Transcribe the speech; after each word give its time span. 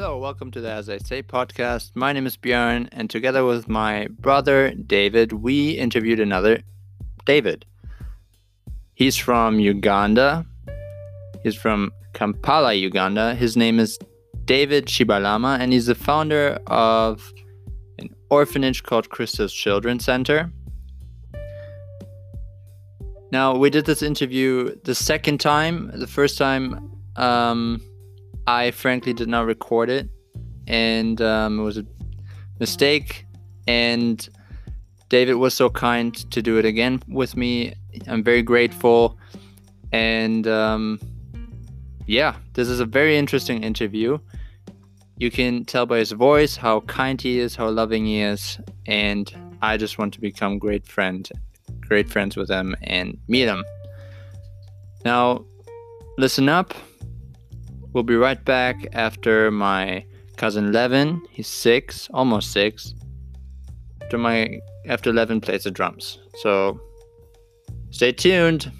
Hello, 0.00 0.16
welcome 0.16 0.50
to 0.52 0.62
the 0.62 0.70
As 0.70 0.88
I 0.88 0.96
Say 0.96 1.22
podcast. 1.22 1.90
My 1.94 2.14
name 2.14 2.24
is 2.24 2.34
Björn, 2.34 2.88
and 2.90 3.10
together 3.10 3.44
with 3.44 3.68
my 3.68 4.08
brother 4.18 4.70
David, 4.70 5.34
we 5.34 5.72
interviewed 5.72 6.20
another 6.20 6.62
David. 7.26 7.66
He's 8.94 9.18
from 9.18 9.60
Uganda. 9.60 10.46
He's 11.42 11.54
from 11.54 11.92
Kampala, 12.14 12.72
Uganda. 12.72 13.34
His 13.34 13.58
name 13.58 13.78
is 13.78 13.98
David 14.46 14.86
Shibalama, 14.86 15.60
and 15.60 15.70
he's 15.70 15.84
the 15.84 15.94
founder 15.94 16.58
of 16.66 17.30
an 17.98 18.08
orphanage 18.30 18.82
called 18.82 19.10
Crystal 19.10 19.48
Children's 19.48 20.06
Center. 20.06 20.50
Now, 23.30 23.54
we 23.54 23.68
did 23.68 23.84
this 23.84 24.00
interview 24.02 24.74
the 24.82 24.94
second 24.94 25.40
time. 25.40 25.90
The 25.92 26.06
first 26.06 26.38
time, 26.38 26.90
um, 27.16 27.82
I 28.46 28.70
frankly 28.70 29.12
did 29.12 29.28
not 29.28 29.46
record 29.46 29.90
it, 29.90 30.08
and 30.66 31.20
um, 31.20 31.60
it 31.60 31.62
was 31.62 31.78
a 31.78 31.86
mistake. 32.58 33.26
And 33.66 34.28
David 35.08 35.34
was 35.34 35.54
so 35.54 35.70
kind 35.70 36.14
to 36.30 36.42
do 36.42 36.58
it 36.58 36.64
again 36.64 37.02
with 37.08 37.36
me. 37.36 37.74
I'm 38.06 38.22
very 38.22 38.42
grateful. 38.42 39.18
And 39.92 40.46
um, 40.46 41.00
yeah, 42.06 42.36
this 42.54 42.68
is 42.68 42.80
a 42.80 42.84
very 42.84 43.16
interesting 43.16 43.62
interview. 43.62 44.18
You 45.16 45.30
can 45.30 45.64
tell 45.64 45.84
by 45.84 45.98
his 45.98 46.12
voice 46.12 46.56
how 46.56 46.80
kind 46.80 47.20
he 47.20 47.38
is, 47.38 47.54
how 47.54 47.68
loving 47.68 48.06
he 48.06 48.22
is, 48.22 48.58
and 48.86 49.30
I 49.60 49.76
just 49.76 49.98
want 49.98 50.14
to 50.14 50.20
become 50.20 50.58
great 50.58 50.86
friend, 50.86 51.28
great 51.80 52.08
friends 52.08 52.36
with 52.36 52.48
him 52.48 52.74
and 52.82 53.18
meet 53.28 53.46
him. 53.46 53.62
Now, 55.04 55.44
listen 56.16 56.48
up. 56.48 56.74
We'll 57.92 58.04
be 58.04 58.16
right 58.16 58.42
back 58.44 58.86
after 58.92 59.50
my 59.50 60.04
cousin 60.36 60.72
Levin. 60.72 61.22
He's 61.30 61.48
six, 61.48 62.08
almost 62.14 62.52
six. 62.52 62.94
After 64.02 64.16
my 64.16 64.60
after 64.86 65.12
Levin 65.12 65.40
plays 65.40 65.64
the 65.64 65.70
drums. 65.70 66.18
So 66.38 66.80
stay 67.90 68.12
tuned. 68.12 68.70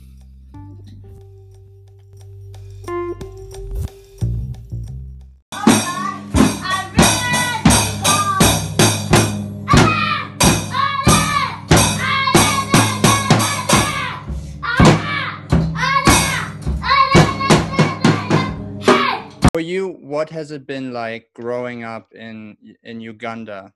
What 20.11 20.28
has 20.28 20.50
it 20.50 20.66
been 20.66 20.92
like 20.92 21.30
growing 21.34 21.84
up 21.84 22.12
in 22.14 22.56
in 22.83 23.00
Uganda? 23.00 23.72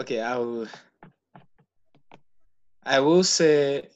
Okay, 0.00 0.20
I 0.20 0.36
will. 0.38 0.68
I 2.84 3.00
will 3.00 3.24
say 3.24 3.88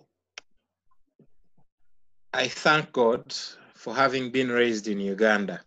I 2.35 2.49
thank 2.49 2.93
God 2.93 3.33
for 3.75 3.95
having 3.95 4.31
been 4.33 4.51
raised 4.51 4.89
in 4.89 4.99
Uganda. 4.99 5.61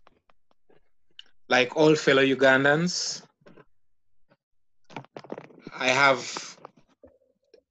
Like 1.48 1.74
all 1.74 1.94
fellow 1.94 2.22
Ugandans, 2.22 3.22
I 5.72 5.88
have 5.88 6.55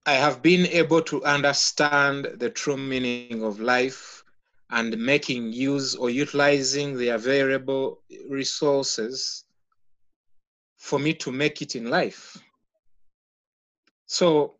I 0.05 0.13
have 0.13 0.41
been 0.41 0.67
able 0.67 1.01
to 1.03 1.23
understand 1.23 2.25
the 2.35 2.49
true 2.49 2.77
meaning 2.77 3.43
of 3.43 3.59
life 3.59 4.23
and 4.69 4.97
making 4.97 5.51
use 5.51 5.95
or 5.95 6.09
utilizing 6.09 6.97
the 6.97 7.09
available 7.09 8.01
resources 8.29 9.45
for 10.77 10.99
me 10.99 11.13
to 11.15 11.31
make 11.31 11.61
it 11.61 11.75
in 11.75 11.89
life. 11.89 12.37
So 14.05 14.55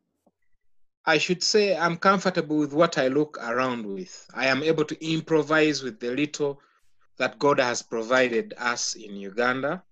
I 1.06 1.20
should 1.20 1.44
say 1.44 1.78
I'm 1.78 1.98
comfortable 1.98 2.58
with 2.58 2.74
what 2.74 2.98
I 2.98 3.10
look 3.10 3.38
around 3.38 3.86
with. 3.86 4.28
I 4.34 4.48
am 4.48 4.64
able 4.64 4.86
to 4.86 5.14
improvise 5.14 5.84
with 5.84 6.00
the 6.00 6.10
little 6.10 6.60
that 7.18 7.38
God 7.38 7.60
has 7.60 7.84
provided 7.84 8.56
us 8.58 8.96
in 8.96 9.16
Uganda. 9.16 9.84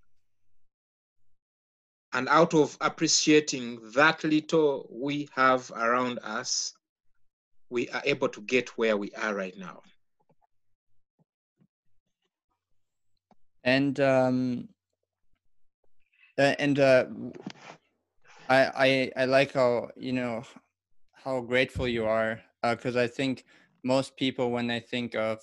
And 2.14 2.30
out 2.30 2.54
of 2.54 2.78
appreciating 2.80 3.80
that 3.96 4.24
little 4.24 4.88
we 4.92 5.28
have 5.36 5.72
around 5.72 6.20
us, 6.20 6.74
we 7.72 7.90
are 7.90 8.04
able 8.06 8.30
to 8.30 8.42
get 8.42 8.70
where 8.78 8.96
we 8.96 9.12
are 9.14 9.34
right 9.34 9.58
now. 9.58 9.82
And 13.64 14.00
um, 14.00 14.70
and 16.38 16.80
uh, 16.80 17.06
I, 18.50 18.60
I 18.76 19.12
I 19.24 19.26
like 19.26 19.54
how 19.54 19.90
you 19.96 20.14
know 20.14 20.44
how 21.14 21.42
grateful 21.42 21.88
you 21.88 22.06
are 22.06 22.42
because 22.62 22.96
uh, 22.96 23.02
I 23.02 23.08
think 23.08 23.46
most 23.84 24.16
people 24.18 24.52
when 24.52 24.68
they 24.68 24.82
think 24.82 25.16
of 25.16 25.40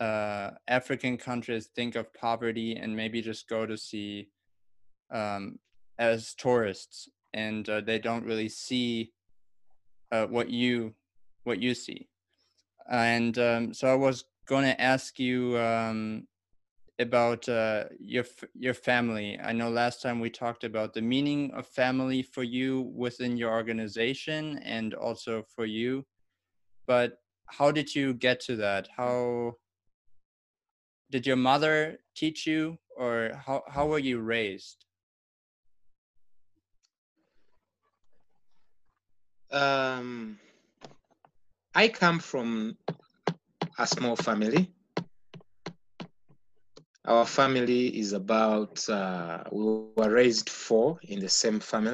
uh, 0.00 0.50
African 0.68 1.16
countries 1.16 1.70
think 1.74 1.94
of 1.94 2.12
poverty 2.12 2.76
and 2.76 2.94
maybe 2.94 3.22
just 3.22 3.48
go 3.48 3.64
to 3.64 3.76
see 3.78 4.28
um, 5.10 5.58
as 6.00 6.34
tourists 6.34 7.08
and 7.32 7.68
uh, 7.68 7.80
they 7.80 8.00
don't 8.00 8.24
really 8.24 8.48
see 8.48 9.12
uh, 10.10 10.26
what 10.26 10.50
you 10.50 10.92
what 11.44 11.60
you 11.60 11.74
see 11.74 12.08
and 12.90 13.38
um, 13.38 13.72
so 13.72 13.86
I 13.88 13.94
was 13.94 14.24
going 14.46 14.64
to 14.64 14.80
ask 14.80 15.18
you 15.18 15.56
um, 15.58 16.26
about 16.98 17.48
uh, 17.48 17.84
your 17.98 18.24
your 18.54 18.74
family. 18.74 19.38
I 19.42 19.52
know 19.52 19.70
last 19.70 20.02
time 20.02 20.20
we 20.20 20.28
talked 20.28 20.64
about 20.64 20.92
the 20.92 21.02
meaning 21.02 21.52
of 21.52 21.66
family 21.66 22.22
for 22.22 22.42
you 22.42 22.92
within 22.94 23.36
your 23.36 23.52
organization 23.52 24.58
and 24.58 24.92
also 24.94 25.44
for 25.54 25.64
you. 25.64 26.04
But 26.86 27.18
how 27.46 27.70
did 27.70 27.94
you 27.94 28.12
get 28.12 28.40
to 28.40 28.56
that? 28.56 28.88
How 28.96 29.54
did 31.10 31.26
your 31.26 31.36
mother 31.36 31.98
teach 32.16 32.46
you, 32.46 32.78
or 32.96 33.32
how 33.46 33.62
how 33.68 33.86
were 33.86 33.98
you 33.98 34.20
raised? 34.20 34.84
Um, 39.50 40.38
I 41.74 41.88
come 41.88 42.18
from 42.20 42.76
a 43.78 43.86
small 43.86 44.16
family 44.16 44.72
our 47.06 47.26
family 47.26 47.98
is 47.98 48.12
about, 48.12 48.88
uh, 48.88 49.42
we 49.52 49.64
were 49.64 49.82
raised 49.82 50.48
four 50.50 50.72
in 50.76 50.92
the 51.20 51.28
same 51.28 51.32
family. 51.34 51.88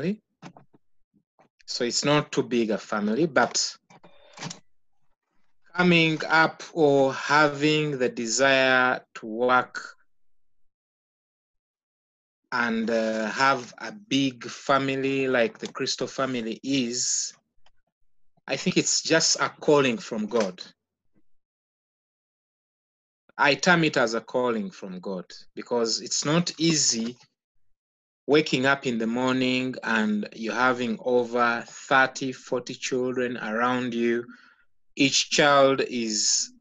So 1.66 1.84
it's 1.84 2.05
not 2.05 2.33
too 2.33 2.43
big 2.43 2.71
a 2.71 2.78
family, 2.78 3.27
but 3.27 3.77
coming 5.75 6.21
up 6.28 6.62
or 6.72 7.12
having 7.15 7.99
the 7.99 8.09
desire 8.09 9.00
to 9.15 9.27
work 9.27 9.97
and 12.53 12.91
uh, 12.91 13.27
have 13.31 13.72
a 13.78 13.93
big 13.93 14.45
family 14.45 15.28
like 15.28 15.59
the 15.59 15.69
Crystal 15.69 16.06
family 16.06 16.61
is, 16.62 17.34
I 18.49 18.57
think 18.57 18.77
it's 18.77 19.03
just 19.03 19.41
a 19.41 19.49
calling 19.49 19.99
from 19.99 20.27
God. 20.27 20.62
I 23.37 23.55
term 23.55 23.84
it 23.84 23.97
as 23.97 24.15
a 24.15 24.21
calling 24.21 24.71
from 24.71 25.01
God 25.01 25.27
because 25.55 26.01
it's 26.01 26.25
not 26.25 26.53
easy 26.59 27.16
waking 28.27 28.66
up 28.66 28.87
in 28.87 28.98
the 28.98 29.07
morning 29.07 29.75
and 29.83 30.28
you're 30.34 30.54
having 30.54 30.98
over 31.01 31.65
30, 31.66 32.33
40 32.33 32.75
children 32.75 33.37
around 33.37 33.95
you. 33.95 34.25
Each 34.97 35.31
child 35.31 35.83
is 35.83 36.53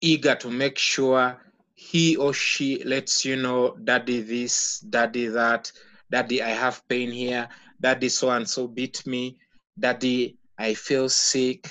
eager 0.00 0.34
to 0.34 0.50
make 0.50 0.78
sure 0.78 1.40
he 1.74 2.16
or 2.16 2.32
she 2.34 2.82
lets 2.84 3.24
you 3.24 3.36
know, 3.36 3.76
daddy 3.84 4.20
this, 4.20 4.80
daddy 4.80 5.26
that, 5.28 5.70
daddy, 6.10 6.42
I 6.42 6.50
have 6.50 6.86
pain 6.88 7.10
here, 7.10 7.48
daddy, 7.80 8.08
so 8.08 8.30
and 8.30 8.48
so 8.48 8.66
beat 8.68 9.06
me, 9.06 9.38
daddy, 9.78 10.38
I 10.58 10.74
feel 10.74 11.08
sick, 11.08 11.68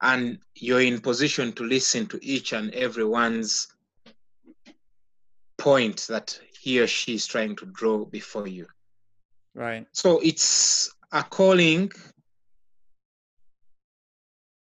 and 0.00 0.38
you're 0.54 0.80
in 0.80 1.00
position 1.00 1.52
to 1.54 1.64
listen 1.64 2.06
to 2.06 2.18
each 2.22 2.52
and 2.52 2.72
everyone's 2.74 3.68
point 5.56 6.06
that 6.08 6.38
he 6.60 6.80
or 6.80 6.86
she 6.86 7.14
is 7.14 7.26
trying 7.26 7.56
to 7.56 7.66
draw 7.66 8.04
before 8.04 8.46
you. 8.46 8.66
Right. 9.54 9.86
So 9.92 10.20
it's 10.20 10.94
a 11.10 11.22
calling 11.22 11.90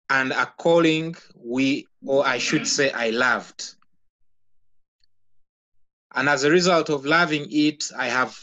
and 0.09 0.33
a 0.33 0.47
calling 0.59 1.15
we, 1.37 1.87
or 2.05 2.27
I 2.27 2.39
should 2.39 2.67
say, 2.67 2.91
I 2.91 3.11
loved. 3.11 3.75
And 6.13 6.29
as 6.29 6.43
a 6.43 6.51
result 6.51 6.91
of 6.91 7.07
loving 7.07 7.47
it, 7.51 7.85
I 7.97 8.09
have 8.09 8.37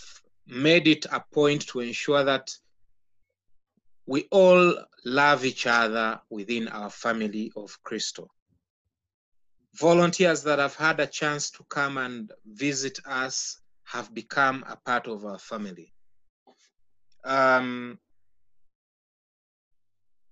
made 0.48 0.88
it 0.88 1.06
a 1.12 1.22
point 1.34 1.68
to 1.68 1.82
ensure 1.82 2.24
that 2.24 2.50
we 4.08 4.26
all 4.32 4.74
love 5.06 5.46
each 5.46 5.68
other 5.68 6.20
within 6.30 6.70
our 6.70 6.90
family 6.90 7.52
of 7.56 7.78
Crystal. 7.84 8.32
Volunteers 9.76 10.42
that 10.44 10.60
have 10.60 10.76
had 10.76 11.00
a 11.00 11.06
chance 11.06 11.52
to 11.52 11.64
come 11.66 11.98
and 11.98 12.32
visit 12.46 13.00
us 13.06 13.60
have 13.84 14.14
become 14.14 14.64
a 14.68 14.78
part 14.78 15.08
of 15.08 15.26
our 15.26 15.38
family. 15.38 15.94
Um, 17.26 18.00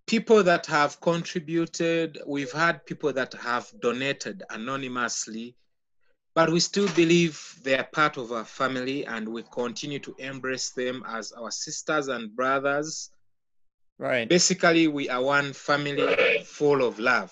people 0.07 0.41
that 0.43 0.65
have 0.67 0.99
contributed, 1.01 2.19
we've 2.25 2.51
had 2.51 2.85
people 2.85 3.11
that 3.11 3.33
have 3.33 3.69
donated 3.81 4.43
anonymously, 4.49 5.55
but 6.33 6.49
we 6.49 6.61
still 6.61 6.87
believe 6.95 7.59
they 7.61 7.77
are 7.77 7.87
part 7.91 8.17
of 8.17 8.31
our 8.31 8.45
family 8.45 9.05
and 9.05 9.27
we 9.27 9.43
continue 9.51 9.99
to 9.99 10.15
embrace 10.17 10.69
them 10.71 11.03
as 11.07 11.33
our 11.33 11.51
sisters 11.51 12.07
and 12.07 12.35
brothers. 12.35 13.11
Right. 13.97 14.27
Basically, 14.27 14.87
we 14.87 15.09
are 15.09 15.21
one 15.21 15.53
family 15.53 16.43
full 16.43 16.85
of 16.85 16.99
love. 16.99 17.31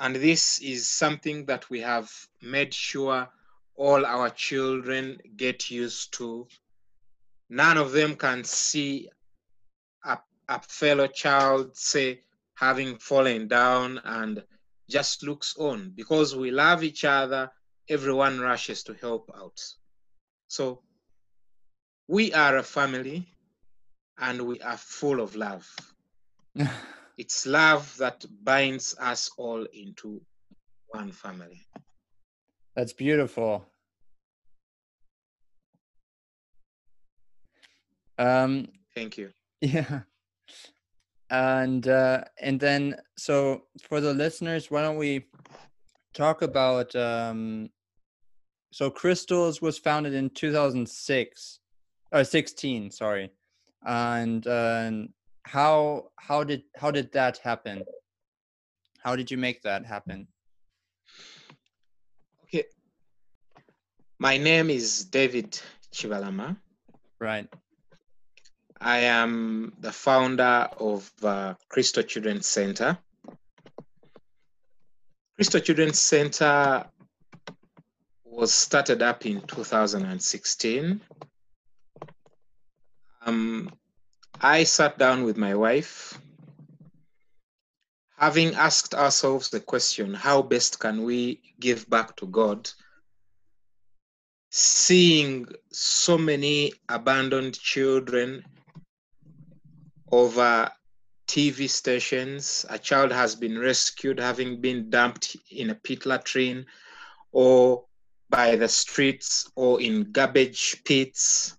And 0.00 0.16
this 0.16 0.60
is 0.60 0.88
something 0.88 1.44
that 1.46 1.68
we 1.68 1.80
have 1.80 2.10
made 2.40 2.72
sure 2.72 3.28
all 3.74 4.06
our 4.06 4.30
children 4.30 5.18
get 5.36 5.70
used 5.70 6.14
to 6.14 6.46
none 7.48 7.78
of 7.78 7.92
them 7.92 8.14
can 8.14 8.44
see 8.44 9.08
a, 10.04 10.18
a 10.48 10.60
fellow 10.60 11.06
child, 11.06 11.76
say, 11.76 12.22
having 12.54 12.98
fallen 12.98 13.48
down 13.48 14.00
and 14.04 14.42
just 14.88 15.22
looks 15.22 15.54
on. 15.58 15.92
Because 15.94 16.34
we 16.36 16.50
love 16.50 16.82
each 16.82 17.04
other, 17.04 17.50
everyone 17.88 18.40
rushes 18.40 18.82
to 18.84 18.94
help 18.94 19.30
out. 19.36 19.60
So 20.48 20.82
we 22.08 22.32
are 22.32 22.56
a 22.56 22.62
family 22.62 23.26
and 24.18 24.40
we 24.42 24.60
are 24.60 24.78
full 24.78 25.20
of 25.20 25.36
love. 25.36 25.68
it's 27.18 27.46
love 27.46 27.94
that 27.98 28.24
binds 28.42 28.96
us 28.98 29.30
all 29.36 29.64
into 29.74 30.20
one 30.88 31.12
family. 31.12 31.66
That's 32.74 32.94
beautiful. 32.94 33.66
Um, 38.18 38.68
Thank 38.94 39.18
you. 39.18 39.30
Yeah. 39.60 40.00
And 41.30 41.86
uh, 41.86 42.24
and 42.40 42.58
then 42.58 42.96
so 43.16 43.64
for 43.82 44.00
the 44.00 44.14
listeners, 44.14 44.70
why 44.70 44.80
don't 44.80 44.96
we 44.96 45.26
talk 46.14 46.40
about 46.40 46.96
um, 46.96 47.68
so 48.72 48.90
Crystals 48.90 49.60
was 49.60 49.78
founded 49.78 50.14
in 50.14 50.30
2006 50.30 51.57
or 52.12 52.24
16, 52.24 52.90
sorry. 52.90 53.30
And 53.86 54.46
uh, 54.46 54.90
how 55.44 56.10
how 56.16 56.44
did 56.44 56.62
how 56.76 56.90
did 56.90 57.12
that 57.12 57.38
happen? 57.38 57.82
How 58.98 59.16
did 59.16 59.30
you 59.30 59.38
make 59.38 59.62
that 59.62 59.86
happen? 59.86 60.26
Okay. 62.44 62.64
My 64.18 64.36
name 64.36 64.68
is 64.70 65.04
David 65.04 65.60
Shibalama 65.94 66.56
Right. 67.20 67.48
I 68.80 68.98
am 68.98 69.72
the 69.80 69.90
founder 69.90 70.68
of 70.78 71.10
uh, 71.22 71.54
Crystal 71.68 72.02
Children's 72.04 72.46
Center. 72.46 72.96
Crystal 75.34 75.60
Children's 75.60 76.00
Center 76.00 76.86
was 78.24 78.54
started 78.54 79.02
up 79.02 79.26
in 79.26 79.40
2016. 79.40 81.00
Um, 83.28 83.70
I 84.40 84.64
sat 84.64 84.96
down 84.96 85.22
with 85.22 85.36
my 85.36 85.54
wife, 85.54 86.18
having 88.16 88.54
asked 88.54 88.94
ourselves 88.94 89.50
the 89.50 89.60
question 89.60 90.14
how 90.14 90.40
best 90.40 90.80
can 90.80 91.02
we 91.02 91.42
give 91.60 91.90
back 91.90 92.16
to 92.16 92.26
God? 92.26 92.70
Seeing 94.50 95.46
so 95.70 96.16
many 96.16 96.72
abandoned 96.88 97.60
children 97.60 98.46
over 100.10 100.70
TV 101.26 101.68
stations. 101.68 102.64
A 102.70 102.78
child 102.78 103.12
has 103.12 103.36
been 103.36 103.58
rescued 103.58 104.18
having 104.18 104.62
been 104.62 104.88
dumped 104.88 105.36
in 105.50 105.68
a 105.68 105.74
pit 105.74 106.06
latrine 106.06 106.64
or 107.32 107.84
by 108.30 108.56
the 108.56 108.68
streets 108.68 109.50
or 109.54 109.82
in 109.82 110.12
garbage 110.12 110.82
pits. 110.84 111.57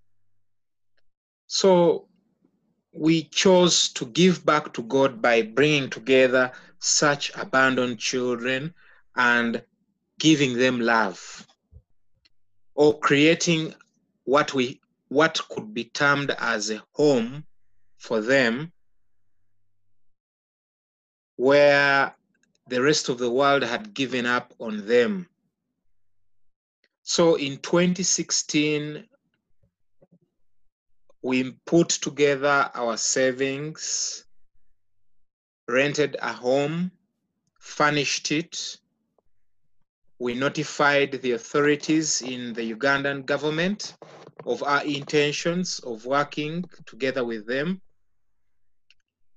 So 1.52 2.08
we 2.94 3.24
chose 3.24 3.90
to 3.94 4.06
give 4.06 4.46
back 4.46 4.72
to 4.74 4.84
God 4.84 5.20
by 5.20 5.42
bringing 5.42 5.90
together 5.90 6.52
such 6.78 7.32
abandoned 7.36 7.98
children 7.98 8.76
and 9.16 9.64
giving 10.20 10.58
them 10.58 10.80
love 10.80 11.48
or 12.76 13.00
creating 13.00 13.74
what 14.26 14.54
we 14.54 14.80
what 15.08 15.42
could 15.50 15.74
be 15.74 15.86
termed 15.86 16.36
as 16.38 16.70
a 16.70 16.84
home 16.94 17.44
for 17.98 18.22
them 18.22 18.72
where 21.36 22.14
the 22.68 22.80
rest 22.80 23.10
of 23.10 23.18
the 23.18 23.32
world 23.32 23.64
had 23.64 23.96
given 23.96 24.28
up 24.28 24.54
on 24.60 24.86
them. 24.86 25.28
So 27.02 27.36
in 27.36 27.58
2016, 27.58 29.09
we 31.22 31.52
put 31.66 31.90
together 31.90 32.70
our 32.74 32.98
savings, 32.98 34.26
rented 35.68 36.16
a 36.22 36.34
home, 36.34 36.92
furnished 37.60 38.32
it. 38.32 38.78
We 40.20 40.34
notified 40.34 41.14
the 41.22 41.34
authorities 41.34 42.22
in 42.22 42.54
the 42.54 42.74
Ugandan 42.74 43.26
government 43.26 43.96
of 44.46 44.64
our 44.64 44.84
intentions 44.84 45.80
of 45.80 46.06
working 46.06 46.66
together 46.86 47.24
with 47.24 47.48
them 47.48 47.82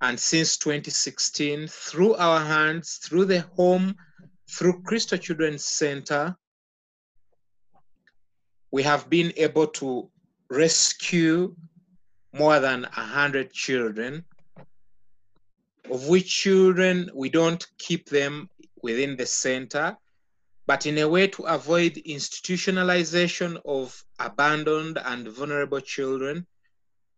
and 0.02 0.19
since 0.19 0.56
2016, 0.56 1.69
through 1.69 2.14
our 2.14 2.40
hands, 2.40 2.96
through 2.96 3.26
the 3.26 3.43
home, 3.56 3.94
through 4.50 4.82
Crystal 4.82 5.17
Children's 5.17 5.65
Center, 5.65 6.36
we 8.72 8.82
have 8.82 9.08
been 9.08 9.32
able 9.36 9.69
to 9.69 10.10
rescue 10.51 11.55
more 12.32 12.58
than 12.60 12.82
100 12.82 13.53
children, 13.53 14.24
of 15.91 16.08
which 16.08 16.29
children 16.29 17.10
we 17.15 17.29
don't 17.29 17.67
keep 17.79 18.08
them 18.08 18.48
within 18.82 19.17
the 19.17 19.27
center, 19.27 19.96
but 20.67 20.86
in 20.86 20.98
a 20.98 21.08
way 21.08 21.27
to 21.27 21.43
avoid 21.44 21.94
institutionalization 22.06 23.60
of 23.65 24.05
abandoned 24.19 24.98
and 25.05 25.29
vulnerable 25.29 25.81
children, 25.81 26.46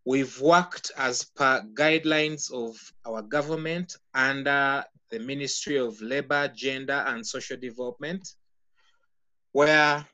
We've 0.07 0.39
worked 0.39 0.93
as 0.99 1.25
per 1.25 1.63
guidelines 1.73 2.53
of 2.53 2.77
our 3.07 3.23
government 3.23 3.97
under 4.13 4.85
the 5.11 5.19
Ministry 5.19 5.79
of 5.79 6.01
Labor, 6.03 6.49
Gender 6.49 7.05
and 7.07 7.27
Social 7.27 7.57
Development, 7.57 8.29
where 9.53 10.07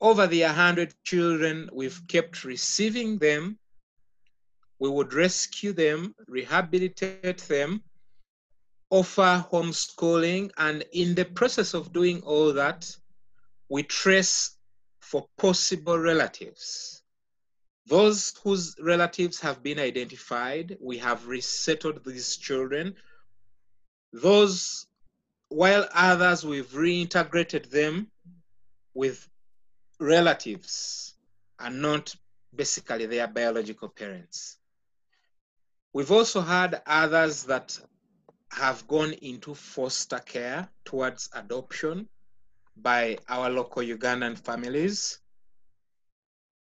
over 0.00 0.28
the 0.28 0.42
100 0.42 0.94
children, 1.02 1.68
we've 1.72 2.00
kept 2.06 2.44
receiving 2.44 3.18
them. 3.18 3.58
We 4.78 4.88
would 4.88 5.12
rescue 5.12 5.72
them, 5.72 6.14
rehabilitate 6.26 7.38
them, 7.38 7.82
offer 8.90 9.44
homeschooling, 9.50 10.50
and 10.56 10.84
in 10.92 11.14
the 11.14 11.24
process 11.24 11.74
of 11.74 11.92
doing 11.92 12.22
all 12.22 12.52
that, 12.52 12.94
we 13.68 13.82
trace 13.82 14.56
for 15.00 15.26
possible 15.36 15.98
relatives 15.98 16.98
those 17.88 18.34
whose 18.44 18.76
relatives 18.78 19.40
have 19.40 19.62
been 19.62 19.78
identified, 19.78 20.76
we 20.80 20.98
have 20.98 21.26
resettled 21.26 22.04
these 22.04 22.36
children. 22.36 22.94
Those, 24.12 24.86
while 25.48 25.88
others, 25.94 26.44
we've 26.44 26.68
reintegrated 26.68 27.70
them 27.70 28.10
with 28.94 29.26
relatives 29.98 31.14
and 31.58 31.80
not 31.80 32.14
basically 32.54 33.06
their 33.06 33.26
biological 33.26 33.88
parents. 33.88 34.58
We've 35.92 36.12
also 36.12 36.40
had 36.40 36.82
others 36.86 37.44
that 37.44 37.78
have 38.52 38.86
gone 38.88 39.12
into 39.14 39.54
foster 39.54 40.18
care 40.18 40.68
towards 40.84 41.28
adoption 41.34 42.08
by 42.76 43.18
our 43.28 43.50
local 43.50 43.82
Ugandan 43.82 44.38
families. 44.38 45.18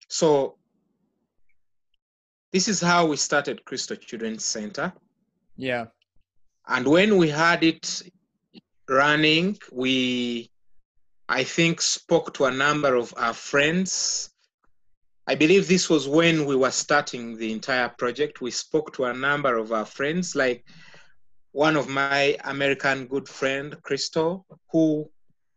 So 0.09 0.57
this 2.53 2.69
is 2.69 2.81
how 2.81 3.07
we 3.07 3.17
started 3.17 3.65
Crystal 3.65 3.97
Children's 3.97 4.45
Center. 4.45 4.93
Yeah. 5.57 5.87
And 6.69 6.87
when 6.87 7.17
we 7.17 7.29
had 7.29 7.65
it 7.65 8.03
running, 8.89 9.59
we, 9.73 10.51
I 11.29 11.45
think, 11.45 11.81
spoke 11.81 12.35
to 12.35 12.45
a 12.45 12.53
number 12.53 12.95
of 12.95 13.15
our 13.17 13.33
friends 13.33 14.32
I 15.27 15.37
believe 15.37 15.69
this 15.69 15.89
was 15.89 16.09
when 16.09 16.47
we 16.47 16.57
were 16.57 16.73
starting 16.73 17.37
the 17.37 17.53
entire 17.53 17.89
project. 17.89 18.41
We 18.41 18.51
spoke 18.51 18.93
to 18.95 19.05
a 19.05 19.15
number 19.15 19.57
of 19.57 19.71
our 19.71 19.87
friends, 19.87 20.35
like 20.35 20.65
one 21.53 21.77
of 21.77 21.89
my 21.89 22.37
American 22.45 23.07
good 23.07 23.29
friend, 23.29 23.77
Crystal, 23.83 24.45
who 24.73 25.09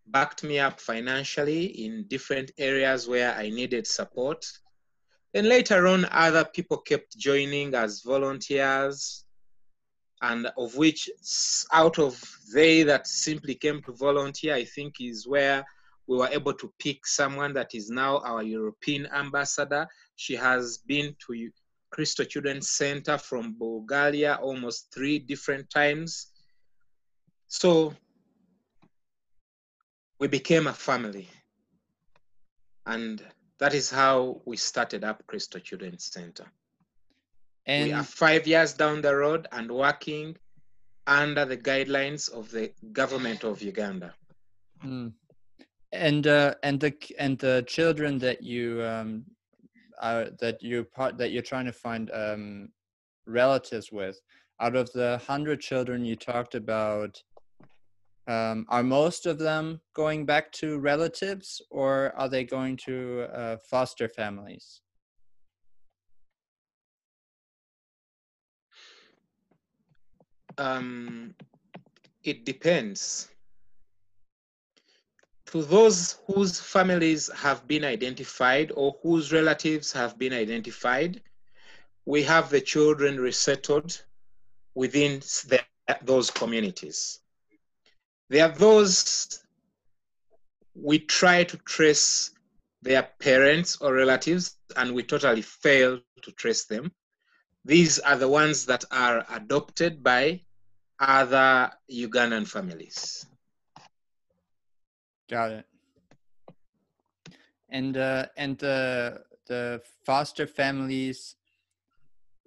backed 0.05 0.43
me 0.43 0.60
up 0.60 0.79
financially 0.79 1.65
in 1.84 2.05
different 2.07 2.51
areas 2.60 3.07
where 3.07 3.34
I 3.34 3.50
needed 3.50 3.88
support. 3.88 4.45
Then 5.34 5.50
later 5.50 5.88
on, 5.88 6.05
other 6.12 6.45
people 6.45 6.77
kept 6.77 7.17
joining 7.17 7.74
as 7.74 8.01
volunteers, 8.01 9.25
and 10.22 10.48
of 10.57 10.75
which 10.75 11.10
out 11.74 11.98
of 11.98 12.24
they 12.53 12.84
that 12.84 13.07
simply 13.07 13.55
came 13.55 13.81
to 13.81 13.93
volunteer, 13.93 14.53
I 14.53 14.63
think 14.63 15.01
is 15.01 15.27
where 15.27 15.65
we 16.07 16.17
were 16.17 16.29
able 16.29 16.53
to 16.53 16.71
pick 16.79 17.05
someone 17.05 17.53
that 17.53 17.74
is 17.74 17.89
now 17.89 18.19
our 18.19 18.43
European 18.43 19.07
ambassador. 19.07 19.88
She 20.15 20.35
has 20.35 20.77
been 20.77 21.15
to 21.27 21.50
Crystal 21.91 22.25
Children's 22.25 22.69
Center 22.69 23.17
from 23.17 23.57
Bulgaria 23.57 24.35
almost 24.35 24.93
three 24.93 25.19
different 25.19 25.69
times. 25.69 26.27
So 27.47 27.93
we 30.19 30.27
became 30.27 30.67
a 30.67 30.74
family. 30.74 31.27
And 32.85 33.24
that 33.59 33.74
is 33.74 33.89
how 33.89 34.41
we 34.45 34.57
started 34.57 35.03
up 35.03 35.25
Crystal 35.25 35.59
Children's 35.59 36.12
Center. 36.12 36.45
And 37.65 37.85
we 37.85 37.93
are 37.93 38.03
five 38.03 38.45
years 38.45 38.74
down 38.74 39.01
the 39.01 39.15
road 39.15 39.47
and 39.51 39.71
working 39.71 40.38
under 41.07 41.45
the 41.45 41.57
guidelines 41.57 42.31
of 42.31 42.51
the 42.51 42.71
government 42.91 43.43
of 43.43 43.62
Uganda. 43.63 44.13
Mm 44.83 45.13
and 45.95 46.27
uh, 46.27 46.55
and 46.63 46.79
the 46.79 46.93
and 47.17 47.37
the 47.39 47.63
children 47.67 48.17
that 48.19 48.43
you 48.43 48.83
um, 48.83 49.25
are 50.01 50.29
that 50.39 50.61
you 50.61 50.83
part 50.83 51.17
that 51.17 51.31
you're 51.31 51.41
trying 51.41 51.65
to 51.65 51.73
find 51.73 52.11
um, 52.11 52.69
relatives 53.25 53.91
with 53.91 54.19
out 54.59 54.75
of 54.75 54.91
the 54.93 55.19
hundred 55.25 55.59
children 55.61 56.05
you 56.05 56.15
talked 56.15 56.55
about 56.55 57.21
um, 58.27 58.65
are 58.69 58.83
most 58.83 59.25
of 59.25 59.37
them 59.37 59.81
going 59.93 60.25
back 60.25 60.51
to 60.53 60.79
relatives 60.79 61.61
or 61.69 62.11
are 62.17 62.27
they 62.27 62.43
going 62.43 62.75
to 62.77 63.27
uh, 63.33 63.57
foster 63.69 64.09
families? 64.09 64.81
Um, 70.57 71.35
it 72.23 72.45
depends 72.45 73.29
to 75.47 75.63
those 75.63 76.17
whose 76.27 76.59
families 76.59 77.29
have 77.33 77.67
been 77.67 77.83
identified 77.83 78.71
or 78.75 78.97
whose 79.01 79.31
relatives 79.31 79.91
have 79.91 80.17
been 80.17 80.33
identified, 80.33 81.21
we 82.05 82.23
have 82.23 82.49
the 82.49 82.61
children 82.61 83.19
resettled 83.19 84.03
within 84.73 85.19
the, 85.47 85.61
those 86.03 86.31
communities. 86.31 87.19
There 88.29 88.45
are 88.45 88.55
those 88.57 89.43
we 90.73 90.99
try 90.99 91.43
to 91.43 91.57
trace 91.57 92.31
their 92.81 93.03
parents 93.19 93.77
or 93.77 93.93
relatives 93.93 94.57
and 94.75 94.93
we 94.93 95.03
totally 95.03 95.41
fail 95.41 95.99
to 96.21 96.31
trace 96.31 96.65
them. 96.65 96.91
These 97.63 97.99
are 97.99 98.17
the 98.17 98.27
ones 98.27 98.65
that 98.65 98.83
are 98.91 99.25
adopted 99.29 100.03
by 100.03 100.41
other 100.99 101.71
Ugandan 101.91 102.47
families. 102.47 103.25
Got 105.29 105.51
it. 105.51 105.65
And 107.70 107.98
uh, 107.98 108.27
and 108.38 108.58
the 108.58 109.24
the 109.48 109.82
foster 110.05 110.48
families. 110.48 111.36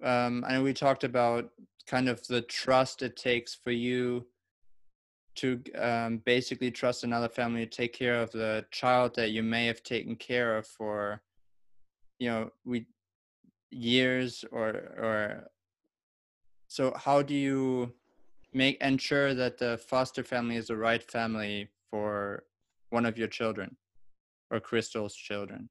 Um, 0.03 0.45
I 0.47 0.53
know 0.53 0.63
we 0.63 0.73
talked 0.73 1.03
about 1.03 1.49
kind 1.85 2.07
of 2.07 2.25
the 2.27 2.41
trust 2.41 3.01
it 3.01 3.17
takes 3.17 3.53
for 3.53 3.71
you 3.71 4.27
to 5.35 5.61
um, 5.77 6.17
basically 6.19 6.71
trust 6.71 7.03
another 7.03 7.29
family 7.29 7.65
to 7.65 7.69
take 7.69 7.93
care 7.93 8.21
of 8.21 8.31
the 8.31 8.65
child 8.71 9.15
that 9.15 9.31
you 9.31 9.43
may 9.43 9.65
have 9.65 9.83
taken 9.83 10.15
care 10.15 10.57
of 10.57 10.67
for, 10.67 11.21
you 12.19 12.29
know, 12.29 12.51
we 12.65 12.85
years 13.71 14.45
or 14.51 14.69
or. 14.69 15.49
So 16.67 16.93
how 16.95 17.23
do 17.23 17.33
you 17.33 17.93
make 18.53 18.81
ensure 18.81 19.33
that 19.33 19.57
the 19.57 19.77
foster 19.77 20.23
family 20.23 20.55
is 20.55 20.67
the 20.67 20.77
right 20.77 21.03
family 21.03 21.69
for 21.89 22.43
one 22.89 23.05
of 23.05 23.17
your 23.17 23.27
children 23.27 23.75
or 24.51 24.59
Crystal's 24.59 25.15
children? 25.15 25.69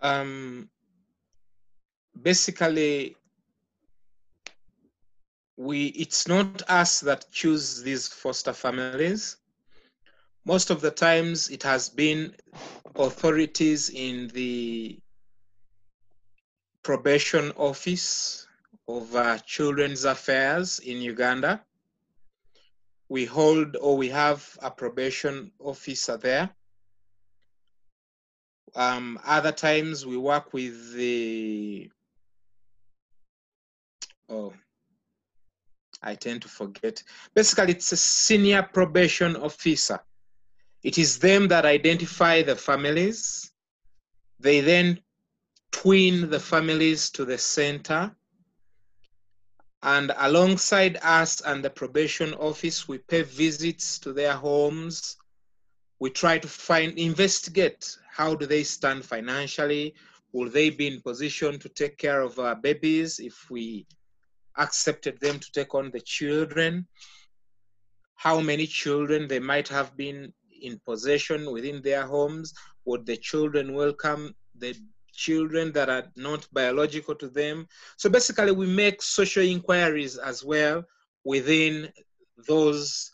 Um, 0.00 0.68
basically, 2.22 3.16
we 5.56 5.86
it's 5.86 6.28
not 6.28 6.62
us 6.68 7.00
that 7.00 7.26
choose 7.30 7.82
these 7.82 8.08
foster 8.08 8.52
families. 8.52 9.36
Most 10.44 10.70
of 10.70 10.80
the 10.80 10.90
times, 10.90 11.48
it 11.50 11.62
has 11.62 11.88
been 11.88 12.34
authorities 12.94 13.90
in 13.90 14.28
the 14.28 14.98
probation 16.82 17.50
office 17.56 18.46
of 18.86 19.12
uh, 19.16 19.38
children's 19.38 20.04
affairs 20.04 20.78
in 20.78 21.02
Uganda 21.02 21.60
we 23.08 23.24
hold 23.24 23.76
or 23.76 23.96
we 23.96 24.08
have 24.08 24.58
a 24.62 24.70
probation 24.70 25.52
officer 25.60 26.16
there. 26.16 26.50
Um, 28.74 29.18
other 29.24 29.52
times 29.52 30.04
we 30.04 30.16
work 30.16 30.52
with 30.52 30.94
the, 30.94 31.90
oh, 34.28 34.52
I 36.02 36.14
tend 36.14 36.42
to 36.42 36.48
forget. 36.48 37.02
Basically, 37.34 37.72
it's 37.72 37.92
a 37.92 37.96
senior 37.96 38.62
probation 38.62 39.36
officer. 39.36 40.00
It 40.82 40.98
is 40.98 41.18
them 41.18 41.48
that 41.48 41.64
identify 41.64 42.42
the 42.42 42.56
families. 42.56 43.50
They 44.38 44.60
then 44.60 45.00
twin 45.72 46.28
the 46.28 46.40
families 46.40 47.10
to 47.10 47.24
the 47.24 47.38
center 47.38 48.14
and 49.86 50.12
alongside 50.18 50.98
us 51.02 51.40
and 51.42 51.64
the 51.64 51.70
probation 51.70 52.34
office, 52.34 52.88
we 52.88 52.98
pay 52.98 53.22
visits 53.22 54.00
to 54.00 54.12
their 54.12 54.32
homes. 54.32 55.16
We 56.00 56.10
try 56.10 56.38
to 56.38 56.48
find, 56.48 56.98
investigate 56.98 57.96
how 58.10 58.34
do 58.34 58.46
they 58.46 58.64
stand 58.64 59.04
financially? 59.04 59.94
Will 60.32 60.50
they 60.50 60.70
be 60.70 60.88
in 60.88 61.00
position 61.02 61.60
to 61.60 61.68
take 61.68 61.98
care 61.98 62.20
of 62.20 62.36
our 62.40 62.56
babies 62.56 63.20
if 63.20 63.48
we 63.48 63.86
accepted 64.58 65.20
them 65.20 65.38
to 65.38 65.52
take 65.52 65.72
on 65.72 65.92
the 65.92 66.00
children? 66.00 66.88
How 68.16 68.40
many 68.40 68.66
children 68.66 69.28
they 69.28 69.38
might 69.38 69.68
have 69.68 69.96
been 69.96 70.32
in 70.62 70.80
possession 70.84 71.52
within 71.52 71.80
their 71.80 72.04
homes? 72.06 72.52
Would 72.86 73.06
the 73.06 73.18
children 73.18 73.72
welcome 73.72 74.34
the 74.58 74.74
children 75.16 75.72
that 75.72 75.88
are 75.88 76.04
not 76.16 76.46
biological 76.52 77.14
to 77.16 77.28
them. 77.28 77.66
So 77.96 78.10
basically, 78.10 78.52
we 78.52 78.66
make 78.66 79.02
social 79.02 79.42
inquiries 79.42 80.16
as 80.16 80.44
well 80.44 80.84
within 81.24 81.92
those 82.46 83.12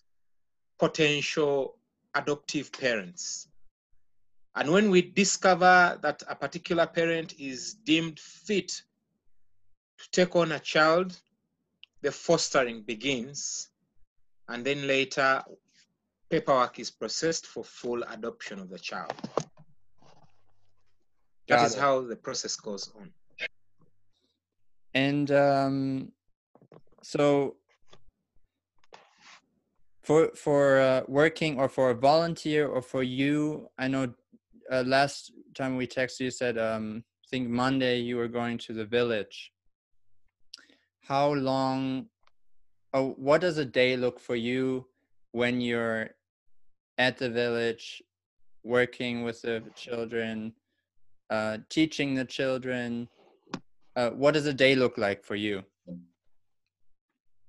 potential 0.79 1.77
adoptive 2.15 2.73
parents. 2.73 3.49
And 4.55 4.71
when 4.71 4.91
we 4.91 5.01
discover 5.01 5.99
that 6.03 6.23
a 6.29 6.35
particular 6.35 6.87
parent 6.87 7.35
is 7.39 7.75
deemed 7.75 8.21
fit 8.21 8.83
to 9.99 10.11
take 10.11 10.37
on 10.37 10.53
a 10.53 10.59
child, 10.59 11.19
the 12.03 12.13
fostering 12.13 12.83
begins. 12.83 13.69
And 14.49 14.65
then 14.65 14.87
later, 14.87 15.43
paperwork 16.29 16.79
is 16.79 16.91
processed 16.91 17.47
for 17.47 17.65
full 17.65 18.03
adoption 18.03 18.59
of 18.59 18.69
the 18.69 18.79
child. 18.79 19.15
That 21.49 21.57
Got 21.57 21.67
is 21.67 21.75
it. 21.75 21.81
how 21.81 22.01
the 22.03 22.17
process 22.17 22.57
goes 22.57 22.91
on. 22.99 23.13
And 24.95 25.31
um, 25.31 26.13
so 27.03 27.57
for 30.03 30.31
for 30.35 30.81
uh, 30.81 31.03
working 31.09 31.59
or 31.59 31.69
for 31.69 31.91
a 31.91 31.95
volunteer 31.95 32.67
or 32.67 32.83
for 32.83 33.03
you, 33.03 33.69
I 33.79 33.89
know 33.89 34.13
uh, 34.71 34.85
last 34.87 35.33
time 35.55 35.77
we 35.77 35.87
texted 35.87 36.21
you 36.21 36.31
said 36.31 36.59
um, 36.59 37.05
I 37.25 37.27
think 37.29 37.49
Monday 37.49 38.01
you 38.01 38.17
were 38.17 38.29
going 38.29 38.59
to 38.59 38.73
the 38.73 38.85
village. 38.85 39.53
How 41.01 41.33
long? 41.33 42.07
Oh, 42.95 43.15
what 43.17 43.41
does 43.41 43.57
a 43.57 43.65
day 43.65 43.97
look 43.97 44.21
for 44.21 44.37
you 44.37 44.87
when 45.33 45.63
you're 45.63 46.11
at 46.99 47.17
the 47.17 47.31
village, 47.31 48.03
working 48.63 49.25
with 49.25 49.41
the 49.43 49.63
children? 49.75 50.53
Uh, 51.33 51.57
teaching 51.71 52.15
the 52.15 52.27
children. 52.27 53.09
Uh, 53.97 54.11
what 54.11 54.35
does 54.35 54.47
a 54.47 54.53
day 54.53 54.75
look 54.75 54.99
like 54.99 55.25
for 55.25 55.35
you 55.35 55.63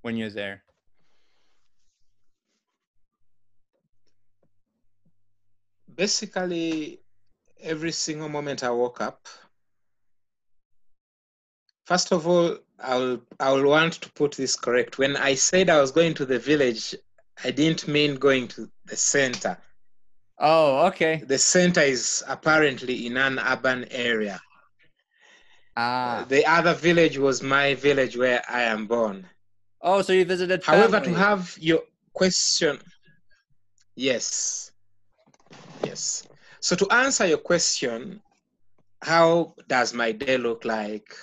when 0.04 0.16
you're 0.16 0.30
there? 0.30 0.64
Basically, 5.94 7.02
every 7.62 7.92
single 7.92 8.30
moment 8.30 8.64
I 8.64 8.72
woke 8.72 9.02
up. 9.02 9.28
First 11.86 12.14
of 12.14 12.26
all, 12.26 12.58
I'll 12.80 13.20
I'll 13.42 13.68
want 13.68 13.94
to 14.04 14.10
put 14.14 14.32
this 14.32 14.56
correct. 14.56 14.98
When 14.98 15.18
I 15.18 15.36
said 15.36 15.70
I 15.70 15.82
was 15.82 15.92
going 15.92 16.14
to 16.16 16.26
the 16.26 16.40
village, 16.40 16.96
I 17.44 17.52
didn't 17.52 17.88
mean 17.90 18.16
going 18.16 18.48
to 18.50 18.70
the 18.86 18.96
center. 18.96 19.58
Oh, 20.46 20.88
okay. 20.88 21.24
The 21.26 21.38
center 21.38 21.80
is 21.80 22.22
apparently 22.28 23.08
in 23.08 23.16
an 23.16 23.40
urban 23.40 23.86
area. 23.92 24.42
Ah. 25.78 26.26
The 26.28 26.46
other 26.46 26.74
village 26.74 27.18
was 27.18 27.42
my 27.42 27.76
village 27.76 28.18
where 28.18 28.44
I 28.50 28.64
am 28.64 28.86
born. 28.86 29.26
Oh, 29.82 30.02
so 30.02 30.12
you 30.12 30.26
visited. 30.26 30.62
However, 30.62 31.00
to 31.00 31.06
family. 31.06 31.20
have 31.20 31.58
your 31.62 31.82
question, 32.12 32.78
yes, 33.96 34.72
yes. 35.86 36.28
So 36.60 36.76
to 36.76 36.90
answer 36.90 37.26
your 37.26 37.38
question, 37.38 38.22
how 39.02 39.56
does 39.70 39.94
my 39.94 40.12
day 40.12 40.38
look 40.38 40.66
like? 40.66 41.16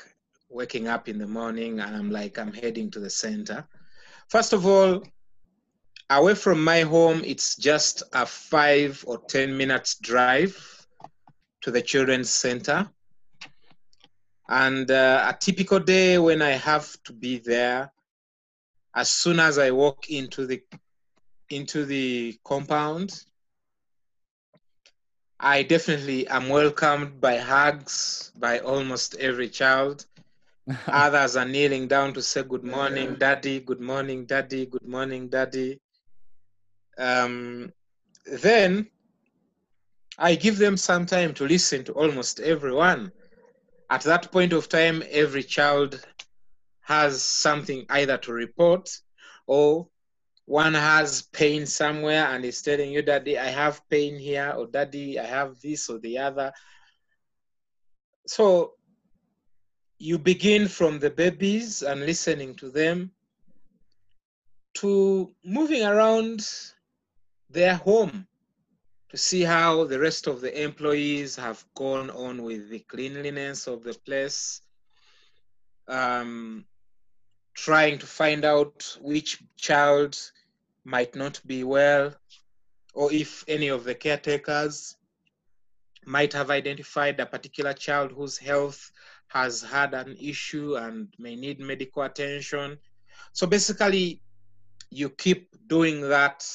Waking 0.48 0.88
up 0.88 1.08
in 1.08 1.18
the 1.18 1.26
morning 1.28 1.78
and 1.78 1.94
I'm 1.94 2.10
like 2.10 2.38
I'm 2.38 2.52
heading 2.52 2.90
to 2.90 3.00
the 3.00 3.10
center. 3.10 3.68
First 4.28 4.52
of 4.52 4.66
all, 4.66 5.02
away 6.10 6.34
from 6.34 6.62
my 6.62 6.80
home, 6.80 7.22
it's 7.24 7.56
just 7.56 8.02
a 8.12 8.26
five 8.26 9.02
or 9.06 9.18
ten 9.28 9.56
minutes 9.56 9.96
drive 10.00 10.86
to 11.62 11.70
the 11.70 11.80
children's 11.80 12.30
center. 12.30 12.90
And 14.48 14.90
uh, 14.90 15.32
a 15.32 15.38
typical 15.38 15.78
day 15.78 16.18
when 16.18 16.42
I 16.42 16.50
have 16.50 17.00
to 17.04 17.12
be 17.12 17.38
there, 17.38 17.92
as 18.94 19.10
soon 19.10 19.38
as 19.38 19.58
I 19.58 19.70
walk 19.70 20.10
into 20.10 20.46
the 20.46 20.60
into 21.48 21.84
the 21.84 22.38
compound, 22.44 23.24
I 25.38 25.62
definitely 25.62 26.26
am 26.26 26.48
welcomed 26.48 27.20
by 27.20 27.36
hugs 27.38 28.32
by 28.36 28.58
almost 28.58 29.14
every 29.16 29.48
child. 29.48 30.06
Others 30.88 31.36
are 31.36 31.44
kneeling 31.44 31.86
down 31.86 32.12
to 32.14 32.22
say 32.22 32.42
good 32.42 32.64
morning, 32.64 33.14
daddy, 33.14 33.60
good 33.60 33.80
morning, 33.80 34.26
daddy, 34.26 34.66
good 34.66 34.86
morning, 34.86 35.28
daddy. 35.28 35.80
Um, 37.00 37.72
then 38.26 38.86
I 40.18 40.34
give 40.34 40.58
them 40.58 40.76
some 40.76 41.06
time 41.06 41.32
to 41.34 41.46
listen 41.46 41.82
to 41.84 41.92
almost 41.94 42.40
everyone. 42.40 43.10
At 43.88 44.02
that 44.02 44.30
point 44.30 44.52
of 44.52 44.68
time, 44.68 45.02
every 45.10 45.42
child 45.42 46.06
has 46.82 47.22
something 47.22 47.86
either 47.88 48.18
to 48.18 48.32
report 48.32 48.90
or 49.46 49.88
one 50.44 50.74
has 50.74 51.22
pain 51.22 51.64
somewhere 51.64 52.26
and 52.26 52.44
is 52.44 52.60
telling 52.60 52.90
you, 52.90 53.02
Daddy, 53.02 53.38
I 53.38 53.46
have 53.46 53.88
pain 53.88 54.18
here, 54.18 54.52
or 54.56 54.66
Daddy, 54.66 55.18
I 55.18 55.24
have 55.24 55.60
this 55.60 55.88
or 55.88 55.98
the 56.00 56.18
other. 56.18 56.52
So 58.26 58.74
you 59.98 60.18
begin 60.18 60.68
from 60.68 60.98
the 60.98 61.10
babies 61.10 61.82
and 61.82 62.04
listening 62.04 62.56
to 62.56 62.70
them 62.70 63.12
to 64.74 65.32
moving 65.44 65.84
around 65.84 66.46
their 67.50 67.74
home 67.74 68.26
to 69.10 69.16
see 69.16 69.42
how 69.42 69.84
the 69.84 69.98
rest 69.98 70.26
of 70.26 70.40
the 70.40 70.62
employees 70.62 71.36
have 71.36 71.64
gone 71.74 72.10
on 72.10 72.42
with 72.42 72.70
the 72.70 72.78
cleanliness 72.80 73.66
of 73.66 73.82
the 73.82 73.94
place. 73.94 74.62
Um, 75.88 76.64
trying 77.54 77.98
to 77.98 78.06
find 78.06 78.44
out 78.44 78.96
which 79.00 79.42
child 79.56 80.16
might 80.84 81.14
not 81.16 81.40
be 81.46 81.64
well, 81.64 82.14
or 82.94 83.12
if 83.12 83.44
any 83.48 83.68
of 83.68 83.84
the 83.84 83.94
caretakers 83.94 84.96
might 86.06 86.32
have 86.32 86.50
identified 86.50 87.18
a 87.20 87.26
particular 87.26 87.72
child 87.72 88.12
whose 88.12 88.38
health 88.38 88.92
has 89.28 89.62
had 89.62 89.94
an 89.94 90.16
issue 90.20 90.76
and 90.76 91.08
may 91.18 91.36
need 91.36 91.60
medical 91.60 92.02
attention. 92.02 92.78
So 93.32 93.46
basically, 93.46 94.22
you 94.90 95.08
keep 95.10 95.54
doing 95.68 96.00
that. 96.08 96.46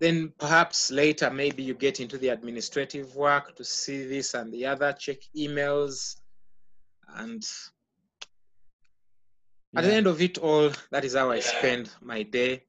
Then 0.00 0.32
perhaps 0.38 0.90
later, 0.90 1.30
maybe 1.30 1.62
you 1.62 1.74
get 1.74 2.00
into 2.00 2.18
the 2.18 2.28
administrative 2.28 3.14
work 3.14 3.54
to 3.56 3.64
see 3.64 4.06
this 4.06 4.34
and 4.34 4.52
the 4.52 4.66
other, 4.66 4.92
check 4.92 5.18
emails, 5.36 6.16
and 7.16 7.46
at 9.76 9.82
the 9.82 9.92
end 9.92 10.06
of 10.06 10.20
it 10.20 10.38
all, 10.38 10.70
that 10.90 11.04
is 11.04 11.14
how 11.14 11.30
I 11.30 11.40
spend 11.40 11.90
my 12.00 12.22
day. 12.22 12.62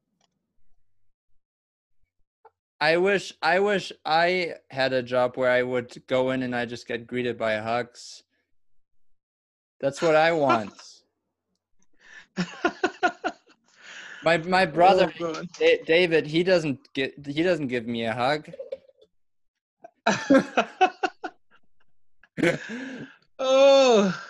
I 2.82 2.98
wish 2.98 3.34
I 3.42 3.60
wish 3.60 3.92
I 4.06 4.56
had 4.70 4.92
a 4.94 5.02
job 5.02 5.38
where 5.38 5.52
I 5.52 5.64
would 5.64 6.04
go 6.08 6.32
in 6.32 6.44
and 6.44 6.56
I 6.56 6.66
just 6.66 6.88
get 6.88 7.08
greeted 7.08 7.38
by 7.38 7.56
hugs. 7.56 8.24
That's 9.80 10.02
what 10.02 10.16
I 10.16 10.32
want. 10.34 10.74
my 14.26 14.38
my 14.40 14.66
brother 14.66 15.10
Oh. 15.22 15.42
David, 15.86 16.28
he 16.28 16.44
doesn't 16.44 16.94
get 16.94 17.14
he 17.26 17.44
doesn't 17.44 17.68
give 17.68 17.88
me 17.88 18.04
a 18.06 18.14
hug. 18.14 18.50
oh. 23.40 24.22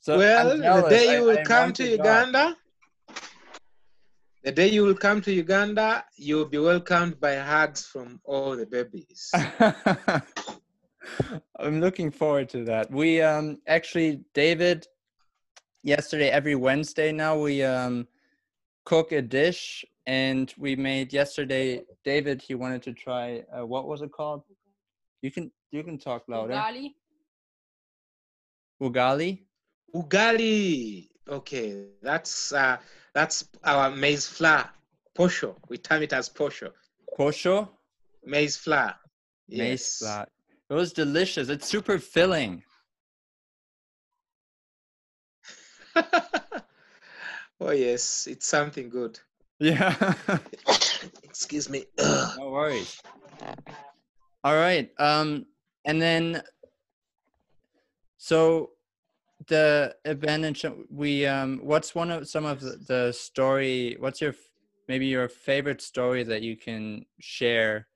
So 0.00 0.18
well, 0.18 0.56
the 0.56 0.88
day 0.88 1.16
you 1.16 1.24
will 1.24 1.38
I 1.38 1.42
come 1.42 1.72
to 1.74 1.84
job. 1.84 1.98
Uganda, 1.98 2.56
the 4.44 4.52
day 4.52 4.68
you 4.68 4.84
will 4.84 4.94
come 4.94 5.20
to 5.22 5.32
Uganda, 5.32 6.04
you 6.16 6.36
will 6.36 6.50
be 6.56 6.58
welcomed 6.58 7.18
by 7.20 7.36
hugs 7.36 7.84
from 7.84 8.20
all 8.24 8.56
the 8.56 8.66
babies. 8.66 9.32
I'm 11.58 11.80
looking 11.80 12.10
forward 12.10 12.48
to 12.50 12.64
that. 12.64 12.90
We 12.90 13.20
um 13.20 13.58
actually 13.66 14.20
David 14.34 14.86
yesterday 15.86 16.30
every 16.30 16.56
Wednesday 16.56 17.12
now 17.12 17.38
we 17.38 17.62
um 17.62 18.06
cook 18.84 19.12
a 19.12 19.22
dish 19.22 19.84
and 20.06 20.52
we 20.58 20.74
made 20.76 21.12
yesterday 21.12 21.82
David 22.04 22.42
he 22.42 22.54
wanted 22.54 22.82
to 22.82 22.92
try 22.92 23.42
uh, 23.56 23.64
what 23.64 23.86
was 23.88 24.02
it 24.02 24.10
called? 24.12 24.42
You 25.22 25.30
can 25.30 25.50
you 25.70 25.82
can 25.82 25.96
talk 25.98 26.22
louder. 26.28 26.54
Ugali. 26.54 26.94
Ugali? 28.82 29.30
Ugali. 29.94 31.08
Okay, 31.28 31.86
that's 32.02 32.52
uh, 32.52 32.76
that's 33.14 33.48
our 33.64 33.90
maize 33.90 34.26
flour, 34.28 34.68
posho. 35.18 35.56
We 35.68 35.78
term 35.78 36.02
it 36.02 36.12
as 36.12 36.28
posho, 36.28 36.70
Posho. 37.18 37.68
maize 38.24 38.56
flour. 38.56 38.94
Maize 39.48 39.70
Yes. 39.70 39.98
flour. 39.98 40.26
It 40.70 40.74
was 40.74 40.92
delicious. 40.92 41.48
It's 41.48 41.66
super 41.68 41.98
filling. 41.98 42.62
oh 47.60 47.70
yes, 47.70 48.26
it's 48.30 48.46
something 48.46 48.88
good. 48.88 49.18
Yeah. 49.58 50.14
Excuse 51.22 51.68
me. 51.68 51.84
no 51.98 52.50
worries. 52.50 53.00
All 54.44 54.54
right. 54.54 54.90
Um, 54.98 55.46
and 55.84 56.00
then, 56.00 56.42
so 58.18 58.70
the 59.48 59.94
advantage 60.04 60.64
We 60.90 61.26
um, 61.26 61.60
what's 61.62 61.94
one 61.94 62.10
of 62.10 62.28
some 62.28 62.44
of 62.44 62.60
the, 62.60 62.76
the 62.86 63.12
story? 63.12 63.96
What's 63.98 64.20
your 64.20 64.34
maybe 64.88 65.06
your 65.06 65.28
favorite 65.28 65.80
story 65.80 66.22
that 66.24 66.42
you 66.42 66.56
can 66.56 67.04
share, 67.20 67.88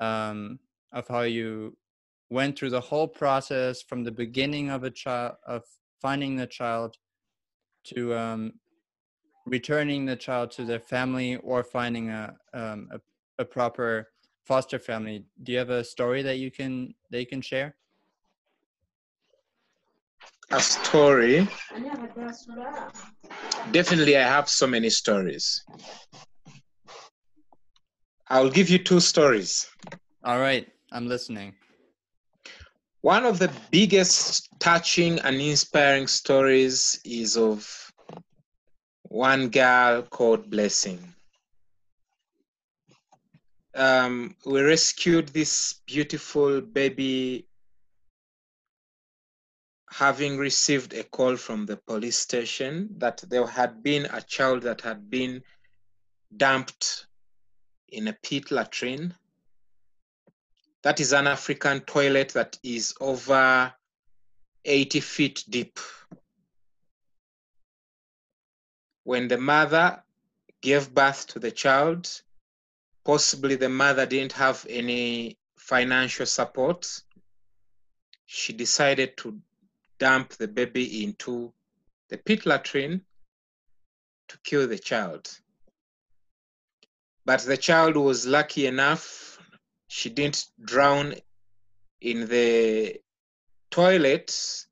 um, 0.00 0.58
of 0.92 1.08
how 1.08 1.22
you 1.22 1.76
went 2.30 2.58
through 2.58 2.70
the 2.70 2.80
whole 2.80 3.08
process 3.08 3.82
from 3.82 4.04
the 4.04 4.12
beginning 4.12 4.70
of 4.70 4.84
a 4.84 4.90
child 4.90 5.36
of 5.46 5.64
finding 6.00 6.36
the 6.36 6.46
child 6.46 6.96
to 7.94 8.14
um, 8.14 8.52
returning 9.46 10.06
the 10.06 10.16
child 10.16 10.50
to 10.52 10.64
their 10.64 10.80
family 10.80 11.36
or 11.36 11.62
finding 11.62 12.10
a 12.10 12.34
um, 12.54 12.88
a, 12.92 13.00
a 13.38 13.44
proper 13.44 14.08
foster 14.44 14.78
family. 14.78 15.24
Do 15.42 15.52
you 15.52 15.58
have 15.58 15.70
a 15.70 15.84
story 15.84 16.22
that 16.22 16.38
you 16.38 16.50
can 16.50 16.94
that 17.10 17.20
you 17.20 17.26
can 17.26 17.42
share? 17.42 17.76
A 20.50 20.60
story. 20.60 21.46
Definitely, 23.70 24.16
I 24.16 24.22
have 24.22 24.48
so 24.48 24.66
many 24.66 24.88
stories. 24.88 25.62
I'll 28.28 28.50
give 28.50 28.68
you 28.70 28.78
two 28.78 29.00
stories. 29.00 29.66
All 30.24 30.40
right, 30.40 30.66
I'm 30.92 31.06
listening. 31.06 31.54
One 33.02 33.24
of 33.24 33.38
the 33.38 33.52
biggest 33.70 34.48
touching 34.58 35.20
and 35.20 35.40
inspiring 35.40 36.08
stories 36.08 37.00
is 37.04 37.36
of 37.36 37.92
one 39.02 39.50
girl 39.50 40.02
called 40.02 40.50
Blessing. 40.50 41.14
Um, 43.74 44.34
we 44.44 44.60
rescued 44.62 45.28
this 45.28 45.80
beautiful 45.86 46.60
baby 46.60 47.46
having 49.90 50.36
received 50.36 50.92
a 50.92 51.04
call 51.04 51.36
from 51.36 51.66
the 51.66 51.76
police 51.76 52.18
station 52.18 52.88
that 52.98 53.22
there 53.28 53.46
had 53.46 53.80
been 53.82 54.06
a 54.06 54.20
child 54.22 54.62
that 54.62 54.80
had 54.80 55.08
been 55.08 55.42
dumped 56.36 57.06
in 57.88 58.08
a 58.08 58.12
pit 58.12 58.50
latrine 58.50 59.14
That 60.88 61.00
is 61.00 61.12
an 61.12 61.26
African 61.26 61.80
toilet 61.80 62.30
that 62.30 62.58
is 62.62 62.94
over 62.98 63.74
80 64.64 65.00
feet 65.00 65.44
deep. 65.46 65.78
When 69.04 69.28
the 69.28 69.36
mother 69.36 70.02
gave 70.62 70.94
birth 70.94 71.26
to 71.26 71.40
the 71.40 71.50
child, 71.50 72.22
possibly 73.04 73.56
the 73.56 73.68
mother 73.68 74.06
didn't 74.06 74.32
have 74.32 74.64
any 74.70 75.36
financial 75.58 76.24
support. 76.24 77.02
She 78.24 78.54
decided 78.54 79.18
to 79.18 79.38
dump 79.98 80.38
the 80.38 80.48
baby 80.48 81.04
into 81.04 81.52
the 82.08 82.16
pit 82.16 82.46
latrine 82.46 83.02
to 84.28 84.38
kill 84.42 84.66
the 84.66 84.78
child. 84.78 85.38
But 87.26 87.40
the 87.40 87.58
child 87.58 87.98
was 87.98 88.26
lucky 88.26 88.66
enough, 88.66 89.27
she 89.88 90.10
didn't 90.10 90.46
drown 90.64 91.14
in 92.00 92.28
the 92.28 93.00
toilet, 93.70 94.66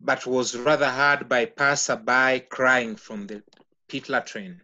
but 0.00 0.26
was 0.26 0.56
rather 0.56 0.88
heard 0.88 1.28
by 1.28 1.44
passerby 1.44 2.46
crying 2.48 2.96
from 2.96 3.26
the 3.26 3.42
pit 3.88 4.08
latrine. 4.08 4.62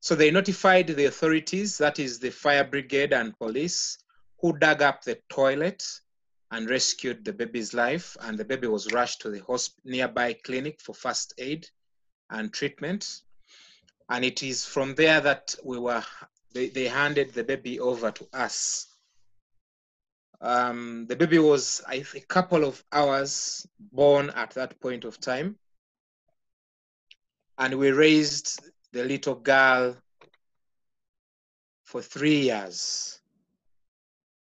So 0.00 0.14
they 0.14 0.30
notified 0.30 0.88
the 0.88 1.04
authorities, 1.04 1.78
that 1.78 1.98
is 1.98 2.18
the 2.18 2.30
fire 2.30 2.64
brigade 2.64 3.12
and 3.12 3.38
police, 3.38 3.98
who 4.40 4.58
dug 4.58 4.82
up 4.82 5.02
the 5.02 5.18
toilet 5.28 5.84
and 6.50 6.68
rescued 6.68 7.24
the 7.24 7.32
baby's 7.32 7.72
life. 7.72 8.16
And 8.20 8.36
the 8.36 8.44
baby 8.44 8.66
was 8.66 8.92
rushed 8.92 9.20
to 9.22 9.30
the 9.30 9.68
nearby 9.84 10.32
clinic 10.32 10.80
for 10.80 10.94
first 10.94 11.34
aid 11.38 11.68
and 12.30 12.52
treatment. 12.52 13.22
And 14.08 14.24
it 14.24 14.42
is 14.42 14.64
from 14.64 14.94
there 14.96 15.20
that 15.20 15.54
we 15.64 15.78
were, 15.78 16.02
they, 16.52 16.68
they 16.68 16.86
handed 16.86 17.32
the 17.32 17.44
baby 17.44 17.80
over 17.80 18.10
to 18.10 18.26
us. 18.32 18.86
Um, 20.40 21.06
the 21.08 21.16
baby 21.16 21.38
was 21.38 21.82
I 21.86 22.04
a 22.14 22.20
couple 22.20 22.64
of 22.64 22.82
hours 22.92 23.66
born 23.78 24.30
at 24.30 24.50
that 24.50 24.80
point 24.80 25.04
of 25.04 25.20
time. 25.20 25.56
And 27.58 27.78
we 27.78 27.90
raised 27.90 28.60
the 28.92 29.04
little 29.04 29.36
girl 29.36 29.96
for 31.84 32.02
three 32.02 32.40
years. 32.40 33.20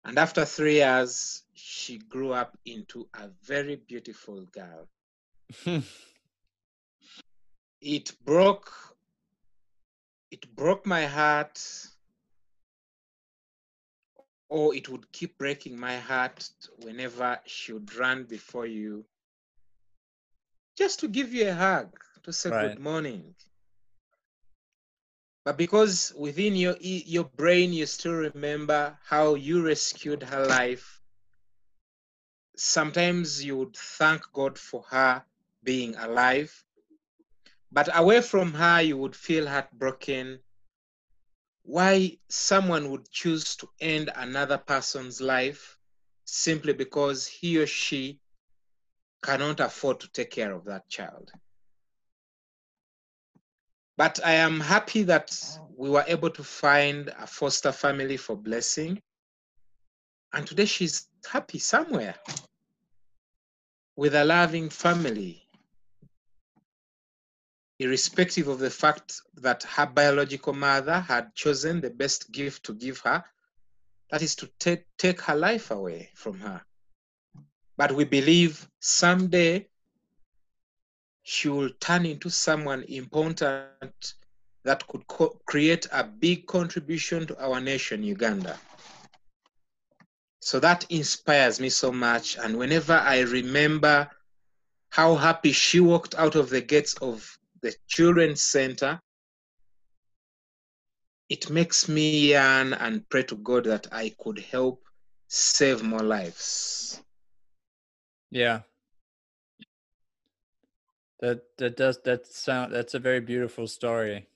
And 0.04 0.18
after 0.18 0.44
three 0.44 0.76
years, 0.76 1.42
she 1.54 1.98
grew 1.98 2.32
up 2.32 2.56
into 2.64 3.08
a 3.14 3.28
very 3.42 3.76
beautiful 3.76 4.46
girl. 4.52 4.88
it 7.80 8.12
broke 8.24 8.89
it 10.30 10.54
broke 10.54 10.86
my 10.86 11.06
heart 11.06 11.60
or 14.48 14.74
it 14.74 14.88
would 14.88 15.10
keep 15.12 15.38
breaking 15.38 15.78
my 15.78 15.98
heart 15.98 16.50
whenever 16.78 17.40
she 17.46 17.72
would 17.72 17.94
run 17.94 18.24
before 18.24 18.66
you. 18.66 19.04
Just 20.76 21.00
to 21.00 21.08
give 21.08 21.32
you 21.32 21.48
a 21.48 21.54
hug 21.54 21.92
to 22.24 22.32
say 22.32 22.50
Right. 22.50 22.60
good 22.70 22.78
morning. 22.80 23.34
But 25.44 25.56
because 25.56 26.12
within 26.16 26.54
your 26.56 26.76
your 26.80 27.24
brain 27.24 27.72
you 27.72 27.86
still 27.86 28.14
remember 28.14 28.98
how 29.04 29.34
you 29.34 29.62
rescued 29.62 30.22
her 30.22 30.46
life 30.46 31.00
sometimes 32.56 33.42
you 33.42 33.56
would 33.56 33.76
thank 33.76 34.22
god 34.32 34.58
for 34.58 34.82
her 34.90 35.24
being 35.64 35.94
alive 35.96 36.52
but 37.72 37.88
away 37.94 38.20
from 38.20 38.52
her 38.54 38.82
you 38.82 38.96
would 38.96 39.14
feel 39.14 39.46
heartbroken 39.46 40.38
why 41.62 42.16
someone 42.28 42.90
would 42.90 43.08
choose 43.10 43.56
to 43.56 43.68
end 43.80 44.10
another 44.16 44.58
person's 44.58 45.20
life 45.20 45.78
simply 46.24 46.72
because 46.72 47.26
he 47.26 47.58
or 47.58 47.66
she 47.66 48.18
cannot 49.22 49.60
afford 49.60 50.00
to 50.00 50.10
take 50.12 50.30
care 50.30 50.52
of 50.52 50.64
that 50.64 50.88
child. 50.88 51.30
But 53.96 54.18
I 54.24 54.32
am 54.32 54.60
happy 54.60 55.02
that 55.04 55.30
we 55.76 55.90
were 55.90 56.04
able 56.06 56.30
to 56.30 56.42
find 56.42 57.08
a 57.08 57.26
foster 57.26 57.72
family 57.72 58.16
for 58.16 58.34
Blessing. 58.34 59.00
And 60.32 60.46
today 60.46 60.64
she's 60.64 61.08
happy 61.30 61.58
somewhere 61.58 62.14
with 63.96 64.14
a 64.14 64.24
loving 64.24 64.70
family, 64.70 65.42
irrespective 67.80 68.48
of 68.48 68.60
the 68.60 68.70
fact 68.70 69.22
that 69.42 69.64
her 69.64 69.86
biological 69.86 70.52
mother 70.52 71.00
had 71.00 71.34
chosen 71.34 71.80
the 71.80 71.90
best 71.90 72.30
gift 72.32 72.64
to 72.66 72.74
give 72.74 73.00
her, 73.00 73.24
that 74.10 74.22
is 74.22 74.36
to 74.36 74.50
take, 74.60 74.84
take 74.98 75.20
her 75.22 75.36
life 75.36 75.70
away 75.70 76.10
from 76.14 76.40
her. 76.40 76.62
But 77.76 77.92
we 77.92 78.04
believe 78.04 78.68
someday 78.80 79.68
she 81.22 81.48
will 81.48 81.70
turn 81.80 82.06
into 82.06 82.30
someone 82.30 82.82
important 82.84 84.04
that 84.64 84.86
could 84.86 85.06
co- 85.06 85.40
create 85.46 85.86
a 85.92 86.04
big 86.04 86.46
contribution 86.46 87.26
to 87.26 87.38
our 87.42 87.60
nation, 87.60 88.02
Uganda. 88.02 88.60
So 90.40 90.60
that 90.60 90.86
inspires 90.90 91.60
me 91.60 91.70
so 91.70 91.92
much. 91.92 92.36
And 92.38 92.58
whenever 92.58 92.94
I 92.94 93.20
remember 93.20 94.10
how 94.90 95.16
happy 95.16 95.52
she 95.52 95.80
walked 95.80 96.14
out 96.16 96.36
of 96.36 96.50
the 96.50 96.60
gates 96.60 96.94
of 97.02 97.39
the 97.62 97.74
children's 97.86 98.42
center, 98.42 99.00
it 101.28 101.50
makes 101.50 101.88
me 101.88 102.28
yearn 102.28 102.72
and 102.74 103.08
pray 103.08 103.22
to 103.24 103.36
God 103.36 103.64
that 103.64 103.86
I 103.92 104.14
could 104.18 104.38
help 104.38 104.82
save 105.28 105.82
more 105.82 106.02
lives. 106.02 107.02
Yeah. 108.30 108.60
That 111.20 111.42
that 111.58 111.76
does 111.76 112.00
that 112.04 112.26
sound 112.26 112.72
that's 112.72 112.94
a 112.94 112.98
very 112.98 113.20
beautiful 113.20 113.66
story. 113.66 114.26